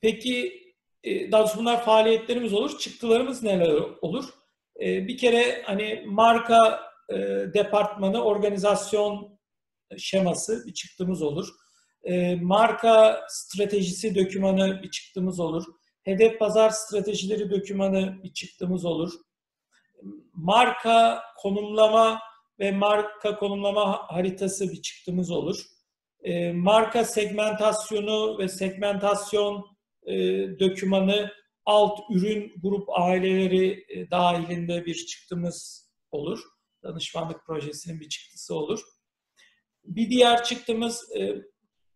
[0.00, 0.64] peki
[1.02, 2.78] e, daha doğrusu bunlar faaliyetlerimiz olur.
[2.78, 4.24] Çıktılarımız neler olur?
[4.80, 7.16] E, bir kere hani marka e,
[7.54, 9.38] departmanı, organizasyon
[9.98, 11.48] şeması bir çıktığımız olur.
[12.04, 15.64] E, marka stratejisi dökümanı bir çıktığımız olur.
[16.02, 19.12] Hedef pazar stratejileri dökümanı bir çıktığımız olur.
[20.32, 22.20] Marka konumlama
[22.58, 25.73] ve marka konumlama haritası bir çıktığımız olur.
[26.24, 29.66] E, marka segmentasyonu ve segmentasyon
[30.06, 30.14] e,
[30.58, 31.32] dökümanı
[31.64, 36.40] alt ürün grup aileleri e, dahilinde bir çıktımız olur.
[36.82, 38.80] Danışmanlık projesinin bir çıktısı olur.
[39.84, 41.34] Bir diğer çıktımız e,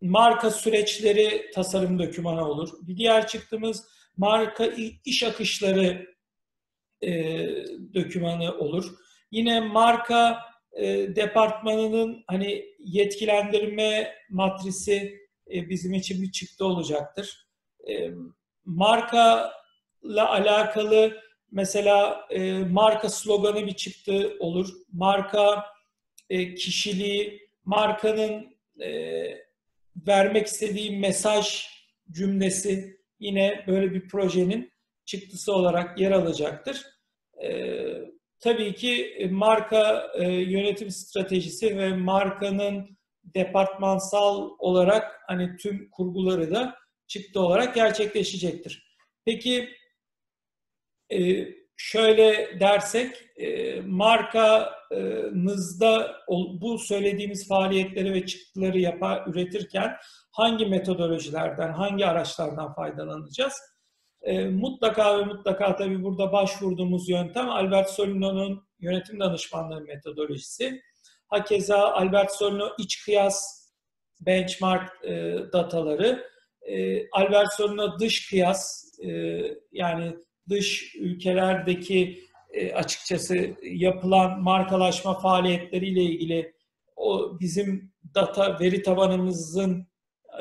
[0.01, 2.68] marka süreçleri tasarım dokümanı olur.
[2.83, 4.66] Bir diğer çıktığımız marka
[5.05, 6.07] iş akışları
[7.03, 7.11] e,
[7.95, 8.95] dokümanı olur.
[9.31, 15.19] Yine marka e, departmanının hani yetkilendirme matrisi
[15.55, 17.49] e, bizim için bir çıktı olacaktır.
[17.89, 18.11] E,
[18.64, 19.53] marka
[20.03, 24.69] ile alakalı mesela e, marka sloganı bir çıktı olur.
[24.93, 25.64] Marka
[26.31, 28.59] e, kişiliği, markanın
[30.07, 31.69] vermek istediği mesaj
[32.11, 34.73] cümlesi yine böyle bir projenin
[35.05, 36.87] çıktısı olarak yer alacaktır.
[37.45, 37.49] E,
[38.41, 46.76] tabii ki marka e, yönetim stratejisi ve markanın departmansal olarak hani tüm kurguları da
[47.07, 48.97] çıktı olarak gerçekleşecektir.
[49.24, 49.68] Peki
[51.12, 54.57] e, şöyle dersek e, markanızda
[56.61, 59.97] bu söylediğimiz faaliyetleri ve çıktıları yapar, üretirken
[60.32, 63.78] hangi metodolojilerden, hangi araçlardan faydalanacağız?
[64.29, 70.83] E, mutlaka ve mutlaka tabii burada başvurduğumuz yöntem Albert Solino'nun yönetim danışmanlığı metodolojisi.
[71.26, 73.68] Hakeza Albert Solino iç kıyas
[74.20, 76.31] benchmark e, dataları,
[76.62, 79.41] e, Albert Solino dış kıyas e,
[79.72, 80.16] yani
[80.49, 82.20] dış ülkelerdeki
[82.51, 86.55] e, açıkçası yapılan markalaşma faaliyetleriyle ilgili
[86.97, 89.89] o bizim data veri tabanımızın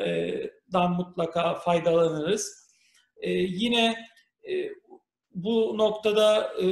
[0.06, 0.34] e,
[0.74, 2.67] dan mutlaka faydalanırız.
[3.20, 3.96] E, yine
[4.50, 4.70] e,
[5.34, 6.66] bu noktada e,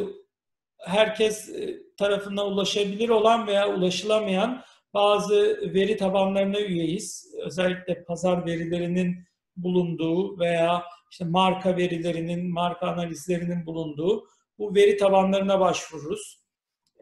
[0.80, 7.36] herkes e, tarafından ulaşabilir olan veya ulaşılamayan bazı veri tabanlarına üyeyiz.
[7.46, 9.18] Özellikle pazar verilerinin
[9.58, 14.28] bulunduğu veya işte marka verilerinin, marka analizlerinin bulunduğu
[14.58, 16.40] bu veri tabanlarına başvururuz.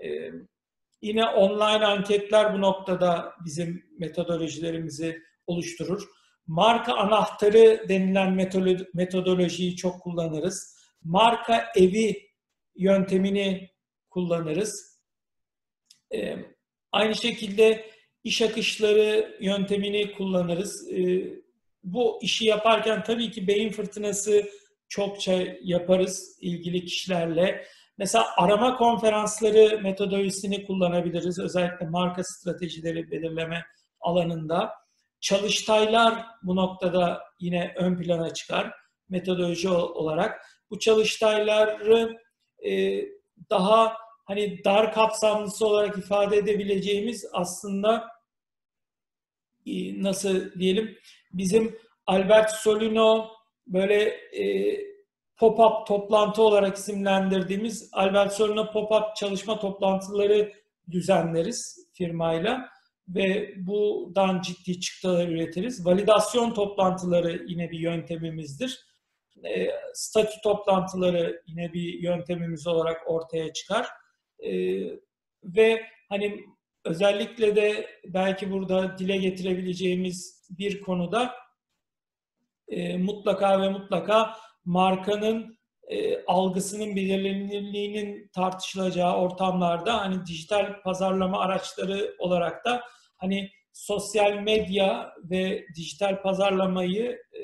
[0.04, 0.32] Ee,
[1.02, 6.10] yine online anketler bu noktada bizim metodolojilerimizi oluşturur.
[6.48, 8.50] Marka anahtarı denilen
[8.94, 10.78] metodolojiyi çok kullanırız.
[11.04, 12.30] Marka evi
[12.76, 13.70] yöntemini
[14.10, 15.00] kullanırız.
[16.16, 16.38] Ee,
[16.92, 17.86] aynı şekilde
[18.24, 20.92] iş akışları yöntemini kullanırız.
[20.92, 21.24] Ee,
[21.84, 24.50] bu işi yaparken tabii ki beyin fırtınası
[24.90, 27.66] çokça yaparız ilgili kişilerle.
[27.98, 31.40] Mesela arama konferansları metodolojisini kullanabiliriz.
[31.40, 33.66] Özellikle marka stratejileri belirleme
[34.00, 34.83] alanında.
[35.24, 38.72] Çalıştaylar bu noktada yine ön plana çıkar
[39.10, 40.46] metodoloji olarak.
[40.70, 42.18] Bu çalıştayları
[42.66, 43.02] e,
[43.50, 48.08] daha hani dar kapsamlısı olarak ifade edebileceğimiz aslında
[49.66, 50.98] e, nasıl diyelim
[51.34, 53.28] bizim Albert Solino
[53.68, 54.78] böyle e,
[55.38, 60.54] pop-up toplantı olarak isimlendirdiğimiz Albert Solino pop-up çalışma toplantıları
[60.92, 62.74] düzenleriz firmayla
[63.08, 65.86] ve buradan ciddi çıktılar üretiriz.
[65.86, 68.86] Validasyon toplantıları yine bir yöntemimizdir.
[69.46, 73.88] E, statü toplantıları yine bir yöntemimiz olarak ortaya çıkar.
[74.40, 74.52] E,
[75.44, 76.40] ve hani
[76.86, 81.34] özellikle de belki burada dile getirebileceğimiz bir konuda
[82.68, 84.36] e, mutlaka ve mutlaka
[84.66, 85.58] markanın
[85.88, 92.82] e, algısının belirlenirliğinin tartışılacağı ortamlarda hani dijital pazarlama araçları olarak da
[93.18, 97.42] hani sosyal medya ve dijital pazarlamayı e,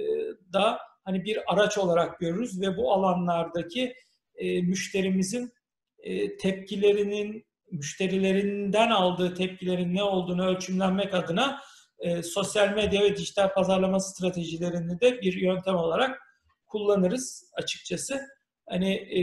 [0.54, 3.94] da hani bir araç olarak görürüz ve bu alanlardaki
[4.36, 5.54] e, müşterimizin
[6.00, 11.60] e, tepkilerinin müşterilerinden aldığı tepkilerin ne olduğunu ölçümlenmek adına
[12.00, 16.29] e, sosyal medya ve dijital pazarlama stratejilerini de bir yöntem olarak
[16.70, 18.22] kullanırız açıkçası.
[18.70, 19.22] Hani e,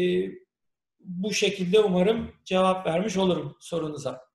[1.01, 4.27] bu şekilde umarım cevap vermiş olurum sorunuza.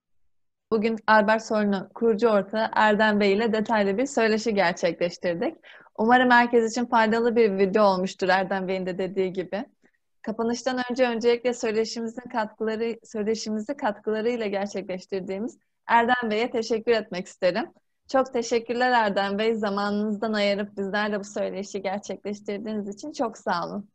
[0.72, 5.56] Bugün Albert Sorun'u kurucu ortağı Erdem Bey ile detaylı bir söyleşi gerçekleştirdik.
[5.98, 9.66] Umarım herkes için faydalı bir video olmuştur Erdem Bey'in de dediği gibi.
[10.22, 15.58] Kapanıştan önce öncelikle söyleşimizin katkıları, söyleşimizi katkılarıyla gerçekleştirdiğimiz
[15.88, 17.66] Erdem Bey'e teşekkür etmek isterim.
[18.12, 19.56] Çok teşekkürler Erdem Bey.
[19.56, 23.90] Zamanınızdan ayırıp bizlerle bu söyleşi gerçekleştirdiğiniz için çok sağ olun.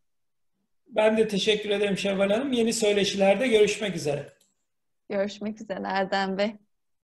[0.88, 2.52] Ben de teşekkür ederim Şevval Hanım.
[2.52, 4.32] Yeni söyleşilerde görüşmek üzere.
[5.08, 6.56] Görüşmek üzere Erdem Bey.